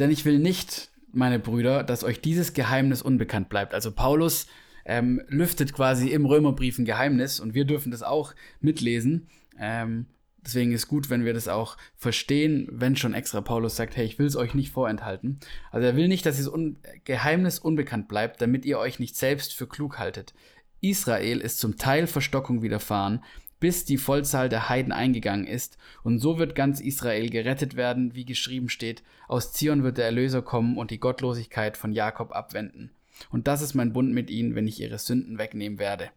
denn 0.00 0.10
ich 0.10 0.24
will 0.24 0.38
nicht, 0.38 0.90
meine 1.12 1.38
Brüder, 1.38 1.82
dass 1.82 2.04
euch 2.04 2.20
dieses 2.20 2.52
Geheimnis 2.52 3.02
unbekannt 3.02 3.48
bleibt. 3.48 3.74
Also 3.74 3.92
Paulus 3.92 4.46
ähm, 4.84 5.22
lüftet 5.28 5.72
quasi 5.72 6.08
im 6.08 6.26
Römerbrief 6.26 6.78
ein 6.78 6.84
Geheimnis 6.84 7.40
und 7.40 7.54
wir 7.54 7.64
dürfen 7.64 7.90
das 7.90 8.02
auch 8.02 8.34
mitlesen. 8.60 9.28
Ähm, 9.58 10.06
deswegen 10.38 10.72
ist 10.72 10.88
gut, 10.88 11.10
wenn 11.10 11.24
wir 11.24 11.34
das 11.34 11.48
auch 11.48 11.76
verstehen, 11.96 12.68
wenn 12.70 12.96
schon 12.96 13.14
extra 13.14 13.40
Paulus 13.40 13.76
sagt, 13.76 13.96
hey, 13.96 14.06
ich 14.06 14.18
will 14.18 14.26
es 14.26 14.36
euch 14.36 14.54
nicht 14.54 14.70
vorenthalten. 14.70 15.40
Also 15.70 15.86
er 15.86 15.96
will 15.96 16.08
nicht, 16.08 16.24
dass 16.26 16.36
dieses 16.36 16.52
Un 16.52 16.78
Geheimnis 17.04 17.58
unbekannt 17.58 18.08
bleibt, 18.08 18.40
damit 18.40 18.64
ihr 18.64 18.78
euch 18.78 18.98
nicht 18.98 19.16
selbst 19.16 19.54
für 19.54 19.66
klug 19.66 19.98
haltet. 19.98 20.32
Israel 20.80 21.40
ist 21.40 21.58
zum 21.58 21.76
Teil 21.76 22.06
Verstockung 22.06 22.62
widerfahren, 22.62 23.22
bis 23.60 23.84
die 23.84 23.98
Vollzahl 23.98 24.48
der 24.48 24.68
Heiden 24.68 24.92
eingegangen 24.92 25.46
ist, 25.46 25.78
und 26.02 26.18
so 26.18 26.38
wird 26.38 26.54
ganz 26.54 26.80
Israel 26.80 27.30
gerettet 27.30 27.76
werden, 27.76 28.14
wie 28.14 28.24
geschrieben 28.24 28.68
steht, 28.68 29.02
aus 29.28 29.52
Zion 29.52 29.82
wird 29.84 29.98
der 29.98 30.06
Erlöser 30.06 30.42
kommen 30.42 30.76
und 30.76 30.90
die 30.90 30.98
Gottlosigkeit 30.98 31.76
von 31.76 31.92
Jakob 31.92 32.32
abwenden. 32.32 32.90
Und 33.30 33.46
das 33.46 33.62
ist 33.62 33.74
mein 33.74 33.92
Bund 33.92 34.12
mit 34.12 34.30
ihnen, 34.30 34.54
wenn 34.54 34.66
ich 34.66 34.80
ihre 34.80 34.98
Sünden 34.98 35.38
wegnehmen 35.38 35.78
werde. 35.78 36.10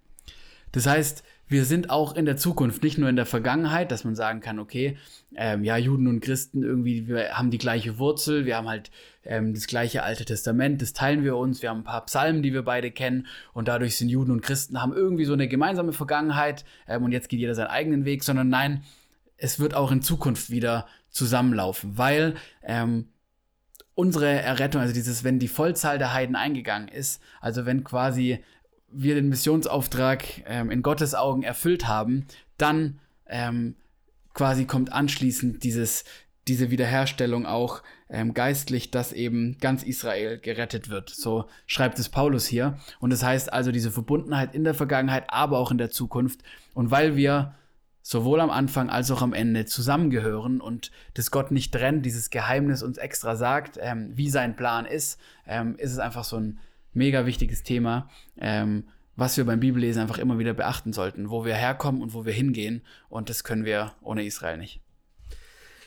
Das 0.72 0.88
heißt, 0.88 1.24
wir 1.48 1.66
sind 1.66 1.90
auch 1.90 2.16
in 2.16 2.26
der 2.26 2.38
Zukunft, 2.38 2.84
nicht 2.84 2.98
nur 2.98 3.10
in 3.10 3.16
der 3.16 3.26
Vergangenheit, 3.26 3.92
dass 3.92 4.04
man 4.04 4.16
sagen 4.16 4.40
kann, 4.40 4.60
okay, 4.60 4.98
ähm, 5.36 5.64
ja, 5.64 5.78
Juden 5.78 6.08
und 6.08 6.22
Christen 6.22 6.64
irgendwie, 6.64 7.08
wir 7.08 7.38
haben 7.38 7.52
die 7.52 7.58
gleiche 7.58 8.00
Wurzel, 8.00 8.46
wir 8.46 8.58
haben 8.58 8.68
halt 8.68 8.92
ähm, 9.24 9.54
das 9.54 9.68
gleiche 9.68 10.04
Alte 10.04 10.26
Testament, 10.26 10.82
das 10.82 10.94
teilen 10.94 11.24
wir 11.24 11.36
uns, 11.36 11.62
wir 11.62 11.70
haben 11.70 11.82
ein 11.82 11.84
paar 11.84 12.06
Psalmen, 12.06 12.44
die 12.44 12.54
wir 12.54 12.64
beide 12.64 12.92
kennen 12.92 13.28
und 13.54 13.68
dadurch 13.68 13.98
sind 13.98 14.10
Juden 14.10 14.32
und 14.32 14.42
Christen, 14.42 14.82
haben 14.82 14.94
irgendwie 14.94 15.26
so 15.26 15.34
eine 15.34 15.48
gemeinsame 15.48 15.94
Vergangenheit 15.94 16.66
ähm, 16.88 17.04
und 17.04 17.12
jetzt 17.12 17.30
geht 17.30 17.40
jeder 17.40 17.56
seinen 17.56 17.68
eigenen 17.68 18.06
Weg, 18.06 18.24
sondern 18.24 18.50
nein, 18.50 18.84
es 19.38 19.60
wird 19.60 19.76
auch 19.76 19.92
in 19.92 20.02
Zukunft 20.02 20.50
wieder 20.50 20.88
zusammenlaufen, 21.10 21.98
weil 21.98 22.36
ähm, 22.64 23.10
unsere 23.96 24.28
Errettung, 24.28 24.82
also 24.82 24.94
dieses, 24.94 25.24
wenn 25.24 25.40
die 25.40 25.48
Vollzahl 25.48 25.98
der 25.98 26.14
Heiden 26.14 26.36
eingegangen 26.36 26.88
ist, 26.88 27.22
also 27.42 27.66
wenn 27.66 27.84
quasi 27.84 28.44
wir 28.94 29.16
den 29.16 29.30
Missionsauftrag 29.30 30.44
ähm, 30.46 30.72
in 30.72 30.82
Gottes 30.82 31.16
Augen 31.16 31.44
erfüllt 31.44 31.88
haben, 31.88 32.26
dann 32.58 33.00
ähm, 33.28 33.76
quasi 34.34 34.66
kommt 34.66 34.92
anschließend 34.92 35.64
dieses, 35.64 36.06
diese 36.48 36.72
Wiederherstellung 36.72 37.46
auch 37.46 37.84
ähm, 38.10 38.34
geistlich, 38.34 38.92
dass 38.92 39.14
eben 39.14 39.58
ganz 39.60 39.84
Israel 39.84 40.38
gerettet 40.38 40.90
wird. 40.90 41.10
So 41.10 41.46
schreibt 41.66 42.00
es 42.00 42.10
Paulus 42.10 42.46
hier. 42.46 42.78
Und 43.00 43.12
das 43.12 43.24
heißt 43.24 43.52
also 43.52 43.72
diese 43.72 43.92
Verbundenheit 43.92 44.54
in 44.54 44.64
der 44.64 44.74
Vergangenheit, 44.74 45.26
aber 45.28 45.58
auch 45.58 45.72
in 45.72 45.78
der 45.78 45.90
Zukunft. 45.90 46.42
Und 46.74 46.92
weil 46.92 47.16
wir 47.16 47.56
sowohl 48.04 48.42
am 48.42 48.50
Anfang 48.50 48.90
als 48.90 49.10
auch 49.12 49.22
am 49.22 49.34
Ende 49.34 49.66
zusammengehören 49.66 50.60
und 50.60 50.92
das 51.14 51.32
Gott 51.32 51.52
nicht 51.52 51.72
trennt, 51.72 52.06
dieses 52.06 52.30
Geheimnis 52.30 52.84
uns 52.84 52.98
extra 52.98 53.36
sagt, 53.38 53.80
ähm, 53.82 54.12
wie 54.16 54.30
sein 54.30 54.56
Plan 54.58 54.86
ist, 54.86 55.20
ähm, 55.48 55.76
ist 55.78 55.94
es 55.94 56.00
einfach 56.00 56.26
so 56.26 56.36
ein 56.36 56.60
mega 56.94 57.26
wichtiges 57.26 57.64
Thema, 57.64 58.10
ähm, 58.40 58.86
was 59.16 59.38
wir 59.38 59.46
beim 59.46 59.60
Bibellesen 59.60 60.02
einfach 60.02 60.18
immer 60.18 60.40
wieder 60.40 60.54
beachten 60.54 60.94
sollten, 60.94 61.30
wo 61.30 61.46
wir 61.46 61.56
herkommen 61.56 62.02
und 62.02 62.14
wo 62.14 62.26
wir 62.26 62.34
hingehen. 62.34 62.82
Und 63.10 63.30
das 63.30 63.44
können 63.44 63.66
wir 63.66 63.94
ohne 64.02 64.26
Israel 64.26 64.58
nicht. 64.58 64.82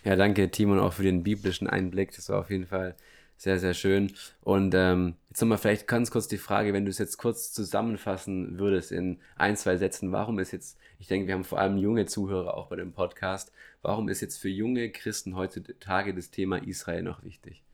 Ja, 0.04 0.14
danke 0.14 0.50
Timon 0.50 0.78
auch 0.78 0.92
für 0.92 1.02
den 1.02 1.24
biblischen 1.24 1.66
Einblick. 1.66 2.14
Das 2.14 2.28
war 2.28 2.38
auf 2.38 2.50
jeden 2.50 2.66
Fall 2.66 2.94
sehr, 3.36 3.58
sehr 3.58 3.74
schön. 3.74 4.12
Und 4.40 4.74
ähm, 4.74 5.14
jetzt 5.28 5.40
nochmal 5.40 5.58
vielleicht 5.58 5.86
ganz 5.86 6.10
kurz 6.10 6.28
die 6.28 6.38
Frage, 6.38 6.72
wenn 6.72 6.84
du 6.84 6.90
es 6.90 6.98
jetzt 6.98 7.18
kurz 7.18 7.52
zusammenfassen 7.52 8.58
würdest 8.58 8.92
in 8.92 9.18
ein, 9.36 9.56
zwei 9.56 9.76
Sätzen, 9.76 10.12
warum 10.12 10.38
ist 10.38 10.52
jetzt, 10.52 10.78
ich 10.98 11.08
denke, 11.08 11.26
wir 11.26 11.34
haben 11.34 11.44
vor 11.44 11.58
allem 11.58 11.76
junge 11.76 12.06
Zuhörer 12.06 12.56
auch 12.56 12.68
bei 12.68 12.76
dem 12.76 12.92
Podcast, 12.92 13.52
warum 13.82 14.08
ist 14.08 14.20
jetzt 14.20 14.38
für 14.38 14.48
junge 14.48 14.90
Christen 14.90 15.36
heutzutage 15.36 16.14
das 16.14 16.30
Thema 16.30 16.58
Israel 16.58 17.02
noch 17.02 17.22
wichtig? 17.24 17.65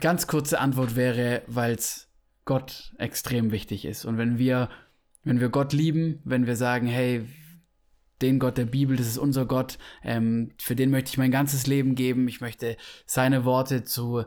Ganz 0.00 0.26
kurze 0.26 0.58
Antwort 0.60 0.96
wäre, 0.96 1.42
weil 1.46 1.74
es 1.74 2.08
Gott 2.44 2.92
extrem 2.98 3.52
wichtig 3.52 3.84
ist. 3.84 4.04
Und 4.04 4.18
wenn 4.18 4.38
wir, 4.38 4.68
wenn 5.24 5.40
wir 5.40 5.48
Gott 5.48 5.72
lieben, 5.72 6.20
wenn 6.24 6.46
wir 6.46 6.56
sagen, 6.56 6.86
hey, 6.86 7.26
den 8.22 8.38
Gott 8.38 8.56
der 8.56 8.66
Bibel, 8.66 8.96
das 8.96 9.08
ist 9.08 9.18
unser 9.18 9.46
Gott, 9.46 9.78
ähm, 10.02 10.52
für 10.58 10.76
den 10.76 10.90
möchte 10.90 11.10
ich 11.10 11.18
mein 11.18 11.32
ganzes 11.32 11.66
Leben 11.66 11.94
geben, 11.94 12.28
ich 12.28 12.40
möchte 12.40 12.76
seine 13.04 13.44
Worte 13.44 13.82
zu 13.82 14.24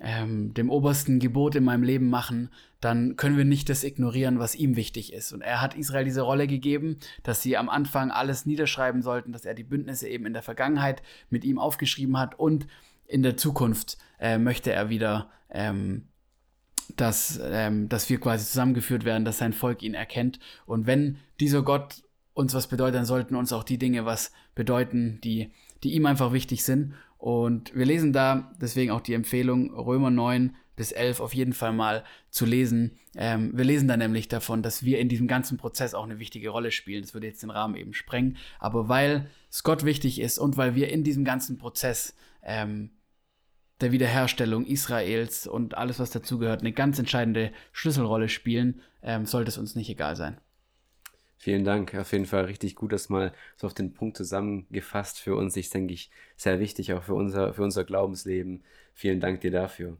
ähm, 0.00 0.54
dem 0.54 0.70
obersten 0.70 1.18
Gebot 1.18 1.56
in 1.56 1.64
meinem 1.64 1.82
Leben 1.82 2.08
machen, 2.08 2.50
dann 2.80 3.16
können 3.16 3.36
wir 3.36 3.44
nicht 3.44 3.68
das 3.68 3.82
ignorieren, 3.82 4.38
was 4.38 4.54
ihm 4.54 4.76
wichtig 4.76 5.12
ist. 5.12 5.32
Und 5.32 5.40
er 5.40 5.60
hat 5.60 5.74
Israel 5.74 6.04
diese 6.04 6.20
Rolle 6.20 6.46
gegeben, 6.46 6.98
dass 7.24 7.42
sie 7.42 7.56
am 7.56 7.68
Anfang 7.68 8.10
alles 8.10 8.46
niederschreiben 8.46 9.02
sollten, 9.02 9.32
dass 9.32 9.44
er 9.44 9.54
die 9.54 9.64
Bündnisse 9.64 10.08
eben 10.08 10.26
in 10.26 10.34
der 10.34 10.42
Vergangenheit 10.42 11.02
mit 11.30 11.44
ihm 11.44 11.58
aufgeschrieben 11.58 12.18
hat 12.18 12.38
und 12.38 12.68
in 13.08 13.22
der 13.22 13.36
Zukunft 13.36 13.98
äh, 14.20 14.38
möchte 14.38 14.72
er 14.72 14.90
wieder, 14.90 15.30
ähm, 15.50 16.08
dass, 16.96 17.40
ähm, 17.42 17.88
dass 17.88 18.08
wir 18.08 18.20
quasi 18.20 18.46
zusammengeführt 18.46 19.04
werden, 19.04 19.24
dass 19.24 19.38
sein 19.38 19.52
Volk 19.52 19.82
ihn 19.82 19.94
erkennt. 19.94 20.38
Und 20.66 20.86
wenn 20.86 21.18
dieser 21.40 21.62
Gott 21.62 22.02
uns 22.34 22.54
was 22.54 22.68
bedeutet, 22.68 22.96
dann 22.96 23.04
sollten 23.04 23.34
uns 23.34 23.52
auch 23.52 23.64
die 23.64 23.78
Dinge 23.78 24.04
was 24.04 24.32
bedeuten, 24.54 25.20
die, 25.24 25.50
die 25.82 25.94
ihm 25.94 26.06
einfach 26.06 26.32
wichtig 26.32 26.62
sind. 26.64 26.94
Und 27.16 27.74
wir 27.74 27.84
lesen 27.84 28.12
da 28.12 28.52
deswegen 28.60 28.92
auch 28.92 29.00
die 29.00 29.14
Empfehlung, 29.14 29.74
Römer 29.74 30.10
9 30.10 30.54
bis 30.76 30.92
11 30.92 31.20
auf 31.20 31.34
jeden 31.34 31.52
Fall 31.52 31.72
mal 31.72 32.04
zu 32.30 32.46
lesen. 32.46 32.96
Ähm, 33.16 33.50
wir 33.54 33.64
lesen 33.64 33.88
da 33.88 33.96
nämlich 33.96 34.28
davon, 34.28 34.62
dass 34.62 34.84
wir 34.84 35.00
in 35.00 35.08
diesem 35.08 35.26
ganzen 35.26 35.58
Prozess 35.58 35.94
auch 35.94 36.04
eine 36.04 36.20
wichtige 36.20 36.50
Rolle 36.50 36.70
spielen. 36.70 37.02
Das 37.02 37.14
würde 37.14 37.26
jetzt 37.26 37.42
den 37.42 37.50
Rahmen 37.50 37.74
eben 37.74 37.92
sprengen. 37.92 38.36
Aber 38.60 38.88
weil 38.88 39.28
es 39.50 39.64
Gott 39.64 39.84
wichtig 39.84 40.20
ist 40.20 40.38
und 40.38 40.56
weil 40.56 40.76
wir 40.76 40.90
in 40.90 41.02
diesem 41.02 41.24
ganzen 41.24 41.58
Prozess 41.58 42.14
ähm, 42.44 42.90
der 43.80 43.92
Wiederherstellung 43.92 44.66
Israels 44.66 45.46
und 45.46 45.76
alles, 45.76 45.98
was 45.98 46.10
dazugehört, 46.10 46.60
eine 46.60 46.72
ganz 46.72 46.98
entscheidende 46.98 47.52
Schlüsselrolle 47.72 48.28
spielen, 48.28 48.80
ähm, 49.02 49.26
sollte 49.26 49.50
es 49.50 49.58
uns 49.58 49.74
nicht 49.74 49.88
egal 49.88 50.16
sein. 50.16 50.38
Vielen 51.40 51.64
Dank. 51.64 51.94
Auf 51.94 52.12
jeden 52.12 52.26
Fall 52.26 52.46
richtig 52.46 52.74
gut, 52.74 52.92
das 52.92 53.08
mal 53.08 53.32
so 53.56 53.68
auf 53.68 53.74
den 53.74 53.94
Punkt 53.94 54.16
zusammengefasst 54.16 55.20
für 55.20 55.36
uns. 55.36 55.56
Ich 55.56 55.70
denke 55.70 55.94
ich 55.94 56.10
sehr 56.36 56.58
wichtig 56.58 56.92
auch 56.92 57.04
für 57.04 57.14
unser, 57.14 57.54
für 57.54 57.62
unser 57.62 57.84
Glaubensleben. 57.84 58.64
Vielen 58.92 59.20
Dank 59.20 59.40
dir 59.40 59.52
dafür. 59.52 59.96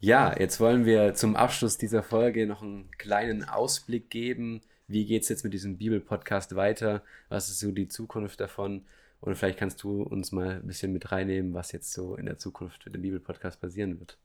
Ja, 0.00 0.36
jetzt 0.38 0.58
wollen 0.58 0.84
wir 0.84 1.14
zum 1.14 1.36
Abschluss 1.36 1.78
dieser 1.78 2.02
Folge 2.02 2.46
noch 2.46 2.60
einen 2.60 2.90
kleinen 2.98 3.48
Ausblick 3.48 4.10
geben. 4.10 4.60
Wie 4.88 5.06
geht 5.06 5.22
es 5.22 5.28
jetzt 5.28 5.44
mit 5.44 5.54
diesem 5.54 5.78
Bibel-Podcast 5.78 6.56
weiter? 6.56 7.02
Was 7.28 7.48
ist 7.48 7.60
so 7.60 7.70
die 7.70 7.88
Zukunft 7.88 8.40
davon? 8.40 8.84
Und 9.26 9.34
vielleicht 9.34 9.58
kannst 9.58 9.82
du 9.82 10.02
uns 10.02 10.30
mal 10.30 10.60
ein 10.60 10.66
bisschen 10.66 10.92
mit 10.92 11.10
reinnehmen, 11.10 11.52
was 11.52 11.72
jetzt 11.72 11.92
so 11.92 12.14
in 12.14 12.26
der 12.26 12.38
Zukunft 12.38 12.86
mit 12.86 12.94
dem 12.94 13.02
Bibelpodcast 13.02 13.60
passieren 13.60 13.98
wird. 13.98 14.18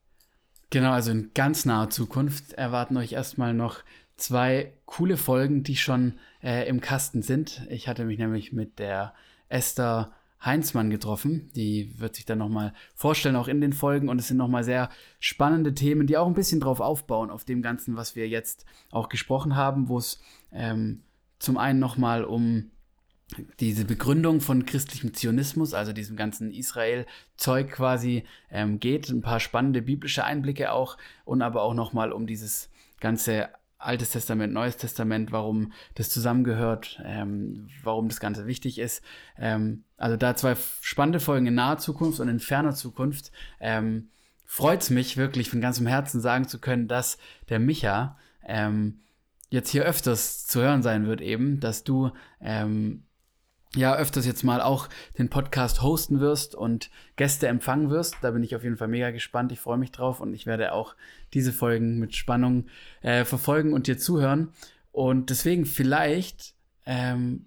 Genau, 0.70 0.92
also 0.92 1.10
in 1.10 1.32
ganz 1.34 1.66
naher 1.66 1.90
Zukunft 1.90 2.54
erwarten 2.54 2.96
euch 2.98 3.14
erstmal 3.14 3.56
noch 3.56 3.84
zwei 4.16 4.74
coole 4.86 5.18
Folgen, 5.18 5.64
die 5.64 5.76
schon 5.76 6.20
äh, 6.44 6.68
im 6.70 6.82
Kasten 6.82 7.24
sind. 7.24 7.66
Ich 7.70 7.88
hatte 7.88 8.06
mich 8.06 8.20
nämlich 8.20 8.54
mit 8.54 8.78
der 8.78 9.16
Esther 9.50 10.14
Heinzmann 10.46 10.92
getroffen. 10.92 11.50
Die 11.56 12.00
wird 12.00 12.16
sich 12.16 12.26
dann 12.26 12.38
nochmal 12.38 12.74
vorstellen, 12.94 13.36
auch 13.36 13.48
in 13.48 13.60
den 13.60 13.74
Folgen. 13.74 14.08
Und 14.08 14.20
es 14.20 14.28
sind 14.28 14.38
nochmal 14.38 14.64
sehr 14.64 14.90
spannende 15.20 15.74
Themen, 15.74 16.06
die 16.06 16.18
auch 16.18 16.28
ein 16.28 16.36
bisschen 16.36 16.60
drauf 16.60 16.80
aufbauen, 16.80 17.32
auf 17.32 17.44
dem 17.44 17.64
Ganzen, 17.64 17.98
was 17.98 18.16
wir 18.16 18.30
jetzt 18.30 18.66
auch 18.92 19.10
gesprochen 19.10 19.56
haben, 19.56 19.90
wo 19.90 19.98
es 19.98 20.22
ähm, 20.52 21.02
zum 21.40 21.58
einen 21.58 21.80
nochmal 21.80 22.24
um 22.24 22.70
diese 23.60 23.86
Begründung 23.86 24.42
von 24.42 24.66
christlichem 24.66 25.14
Zionismus, 25.14 25.74
also 25.74 25.94
diesem 25.94 26.16
ganzen 26.16 26.52
Israel-Zeug 26.52 27.72
quasi 27.72 28.24
ähm, 28.50 28.80
geht. 28.80 29.10
Ein 29.10 29.22
paar 29.22 29.40
spannende 29.40 29.82
biblische 29.82 30.24
Einblicke 30.24 30.72
auch 30.72 30.98
und 31.26 31.42
aber 31.42 31.64
auch 31.64 31.74
nochmal 31.74 32.12
um 32.12 32.28
dieses 32.28 32.70
ganze 33.00 33.50
Altes 33.78 34.12
Testament, 34.12 34.54
Neues 34.54 34.78
Testament, 34.78 35.32
warum 35.32 35.72
das 35.96 36.10
zusammengehört, 36.10 37.02
ähm, 37.04 37.70
warum 37.84 38.10
das 38.10 38.20
Ganze 38.20 38.46
wichtig 38.46 38.78
ist. 38.78 39.04
Ähm, 39.38 39.84
also 39.98 40.18
da 40.18 40.36
zwei 40.36 40.56
spannende 40.82 41.20
Folgen 41.20 41.48
in 41.48 41.56
naher 41.56 41.80
Zukunft 41.80 42.20
und 42.20 42.28
in 42.28 42.40
ferner 42.40 42.74
Zukunft. 42.74 43.32
Ähm, 43.60 44.10
Freut 44.54 44.82
es 44.82 44.90
mich 44.90 45.16
wirklich 45.16 45.50
von 45.50 45.62
ganzem 45.62 45.88
Herzen 45.88 46.20
sagen 46.20 46.46
zu 46.46 46.60
können, 46.60 46.90
dass 46.90 47.18
der 47.48 47.58
Micha 47.58 48.18
ähm, 48.46 49.00
jetzt 49.50 49.70
hier 49.70 49.86
öfters 49.86 50.46
zu 50.46 50.60
hören 50.62 50.84
sein 50.84 51.08
wird, 51.08 51.22
eben, 51.22 51.62
dass 51.62 51.86
du 51.86 52.12
ähm, 52.42 53.04
ja 53.76 53.96
öfters 53.96 54.26
jetzt 54.26 54.44
mal 54.44 54.62
auch 54.62 54.90
den 55.18 55.30
Podcast 55.30 55.82
hosten 55.82 56.20
wirst 56.20 56.56
und 56.56 56.90
Gäste 57.16 57.48
empfangen 57.48 57.90
wirst. 57.90 58.16
Da 58.22 58.32
bin 58.32 58.44
ich 58.44 58.56
auf 58.56 58.64
jeden 58.64 58.78
Fall 58.78 58.90
mega 58.90 59.12
gespannt. 59.12 59.52
Ich 59.52 59.60
freue 59.60 59.78
mich 59.78 59.92
drauf 59.92 60.20
und 60.20 60.34
ich 60.34 60.46
werde 60.46 60.74
auch 60.74 60.96
diese 61.34 61.54
Folgen 61.54 61.98
mit 62.00 62.16
Spannung 62.16 62.66
äh, 63.02 63.24
verfolgen 63.24 63.74
und 63.74 63.88
dir 63.88 63.98
zuhören. 63.98 64.50
Und 64.92 65.30
deswegen 65.30 65.66
vielleicht, 65.66 66.54
ähm, 66.86 67.46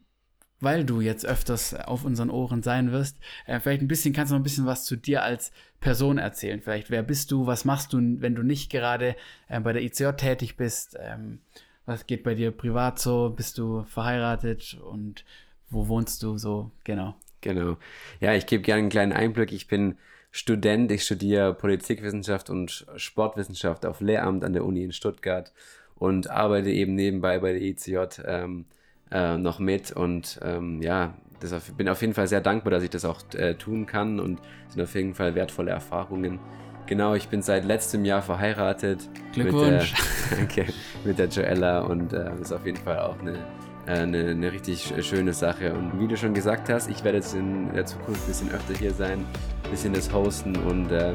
weil 0.61 0.85
du 0.85 1.03
jetzt 1.03 1.27
öfters 1.27 1.75
auf 1.75 2.05
unseren 2.07 2.31
Ohren 2.31 2.63
sein 2.63 2.91
wirst, 2.91 3.19
äh, 3.47 3.61
vielleicht 3.61 3.83
ein 3.83 3.89
bisschen 3.89 4.15
kannst 4.15 4.31
du 4.31 4.35
noch 4.35 4.41
ein 4.41 4.45
bisschen 4.45 4.67
was 4.67 4.87
zu 4.87 4.97
dir 4.97 5.23
als 5.23 5.53
Person 5.81 6.17
erzählen. 6.17 6.63
Vielleicht, 6.63 6.89
wer 6.89 7.03
bist 7.03 7.33
du, 7.33 7.47
was 7.47 7.67
machst 7.67 7.93
du, 7.93 7.99
wenn 7.99 8.35
du 8.35 8.43
nicht 8.43 8.71
gerade 8.71 9.15
äh, 9.49 9.61
bei 9.61 9.75
der 9.75 9.83
ICJ 9.83 10.13
tätig 10.17 10.57
bist? 10.57 10.97
Ähm, 10.99 11.41
was 11.85 12.07
geht 12.07 12.23
bei 12.23 12.35
dir 12.35 12.51
privat 12.51 12.99
so? 12.99 13.29
Bist 13.29 13.59
du 13.59 13.85
verheiratet 13.85 14.79
und 14.83 15.27
wo 15.71 15.89
wohnst 15.89 16.23
du 16.23 16.39
so? 16.39 16.71
Genau. 16.85 17.15
Genau. 17.41 17.77
Ja, 18.21 18.33
ich 18.35 18.47
gebe 18.47 18.63
gerne 18.63 18.81
einen 18.81 18.89
kleinen 18.89 19.13
Einblick. 19.13 19.53
Ich 19.53 19.69
bin 19.69 19.99
Student, 20.31 20.91
ich 20.91 21.05
studiere 21.05 21.55
Politikwissenschaft 21.55 22.51
und 22.51 22.87
Sportwissenschaft 22.97 23.87
auf 23.87 24.01
Lehramt 24.01 24.45
an 24.45 24.53
der 24.53 24.65
Uni 24.65 24.83
in 24.83 24.93
Stuttgart 24.93 25.53
und 25.95 26.31
arbeite 26.31 26.71
eben 26.71 26.95
nebenbei 26.95 27.39
bei 27.39 27.53
der 27.53 27.63
ECJ 27.63 27.99
ähm, 28.25 28.65
äh, 29.11 29.37
noch 29.37 29.59
mit 29.59 29.93
und 29.93 30.41
ähm, 30.43 30.83
ja, 30.83 31.15
das 31.39 31.73
bin 31.73 31.89
auf 31.89 32.01
jeden 32.01 32.15
Fall 32.15 32.27
sehr 32.27 32.41
dankbar, 32.41 32.71
dass 32.71 32.83
ich 32.83 32.91
das 32.91 33.05
auch 33.05 33.23
äh, 33.35 33.55
tun 33.55 33.87
kann 33.87 34.19
und 34.19 34.41
sind 34.69 34.83
auf 34.83 34.95
jeden 34.95 35.15
Fall 35.15 35.35
wertvolle 35.35 35.71
Erfahrungen. 35.71 36.41
Genau, 36.87 37.15
ich 37.15 37.29
bin 37.29 37.41
seit 37.41 37.65
letztem 37.65 38.05
Jahr 38.05 38.23
verheiratet. 38.23 39.09
Glückwunsch. 39.33 39.93
Mit 39.93 40.31
der, 40.31 40.37
danke, 40.39 40.67
mit 41.05 41.19
der 41.19 41.29
Joella 41.29 41.81
und 41.81 42.13
äh, 42.13 42.31
ist 42.41 42.53
auf 42.53 42.67
jeden 42.67 42.79
Fall 42.79 42.99
auch 42.99 43.19
eine 43.21 43.39
eine, 43.87 44.31
eine 44.31 44.53
richtig 44.53 44.95
schöne 45.01 45.33
Sache. 45.33 45.75
Und 45.75 46.01
wie 46.01 46.09
du 46.09 46.17
schon 46.17 46.35
gesagt 46.35 46.69
hast, 46.69 46.91
ich 46.91 47.05
werde 47.05 47.19
jetzt 47.19 47.35
in 47.35 47.73
der 47.73 47.87
Zukunft 47.87 48.23
ein 48.23 48.27
bisschen 48.29 48.51
öfter 48.51 48.75
hier 48.75 48.93
sein, 48.93 49.25
ein 49.65 49.71
bisschen 49.71 49.93
das 49.93 50.13
hosten 50.13 50.57
und 50.57 50.91
ähm, 50.93 51.13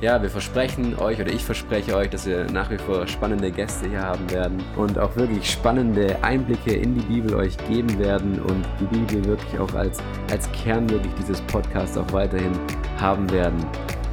ja, 0.00 0.22
wir 0.22 0.30
versprechen 0.30 0.96
euch 0.98 1.20
oder 1.20 1.32
ich 1.32 1.44
verspreche 1.44 1.96
euch, 1.96 2.08
dass 2.10 2.24
wir 2.24 2.44
nach 2.52 2.70
wie 2.70 2.78
vor 2.78 3.06
spannende 3.08 3.50
Gäste 3.50 3.88
hier 3.88 4.02
haben 4.02 4.30
werden 4.30 4.62
und 4.76 4.96
auch 4.96 5.14
wirklich 5.16 5.50
spannende 5.50 6.22
Einblicke 6.22 6.72
in 6.72 6.94
die 6.94 7.00
Bibel 7.00 7.34
euch 7.34 7.56
geben 7.68 7.98
werden 7.98 8.40
und 8.42 8.64
die 8.80 8.84
Bibel 8.84 9.24
wirklich 9.24 9.58
auch 9.58 9.74
als, 9.74 9.98
als 10.30 10.50
Kern 10.52 10.88
wirklich 10.88 11.12
dieses 11.14 11.40
Podcasts 11.42 11.96
auch 11.98 12.12
weiterhin 12.12 12.52
haben 13.00 13.28
werden. 13.32 13.66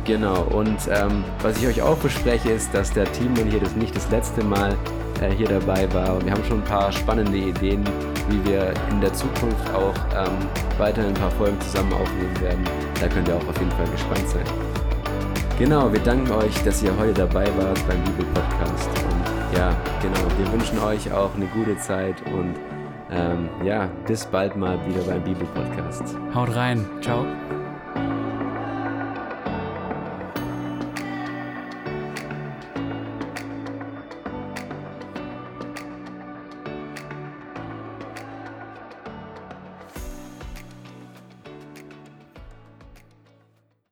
Genau, 0.05 0.43
und 0.45 0.77
ähm, 0.89 1.23
was 1.41 1.57
ich 1.61 1.67
euch 1.67 1.81
auch 1.81 1.97
verspreche, 1.97 2.51
ist, 2.51 2.73
dass 2.73 2.91
der 2.91 3.11
Timon 3.11 3.49
hier 3.49 3.59
das 3.59 3.75
nicht 3.75 3.95
das 3.95 4.09
letzte 4.09 4.43
Mal 4.43 4.75
äh, 5.21 5.31
hier 5.31 5.47
dabei 5.47 5.91
war. 5.93 6.23
Wir 6.23 6.31
haben 6.31 6.43
schon 6.43 6.59
ein 6.59 6.65
paar 6.65 6.91
spannende 6.91 7.37
Ideen, 7.37 7.83
wie 8.29 8.43
wir 8.49 8.73
in 8.91 9.01
der 9.01 9.13
Zukunft 9.13 9.73
auch 9.73 9.93
ähm, 10.15 10.37
weiterhin 10.77 11.09
ein 11.09 11.21
paar 11.21 11.31
Folgen 11.31 11.59
zusammen 11.61 11.93
aufnehmen 11.93 12.41
werden. 12.41 12.63
Da 12.99 13.07
könnt 13.07 13.27
ihr 13.27 13.35
auch 13.35 13.47
auf 13.47 13.57
jeden 13.57 13.71
Fall 13.71 13.87
gespannt 13.87 14.27
sein. 14.29 14.45
Genau, 15.57 15.91
wir 15.91 16.01
danken 16.01 16.31
euch, 16.31 16.53
dass 16.63 16.83
ihr 16.83 16.91
heute 16.97 17.13
dabei 17.13 17.45
wart 17.57 17.79
beim 17.87 18.03
Bibel-Podcast. 18.03 18.89
Und 18.89 19.57
ja, 19.57 19.73
genau, 20.01 20.19
wir 20.37 20.51
wünschen 20.51 20.79
euch 20.79 21.11
auch 21.13 21.33
eine 21.35 21.45
gute 21.47 21.77
Zeit 21.77 22.21
und 22.25 22.55
ähm, 23.11 23.49
ja, 23.63 23.87
bis 24.05 24.25
bald 24.25 24.57
mal 24.57 24.77
wieder 24.85 25.01
beim 25.03 25.23
Bibel-Podcast. 25.23 26.17
Haut 26.33 26.53
rein. 26.55 26.85
Ciao. 27.01 27.25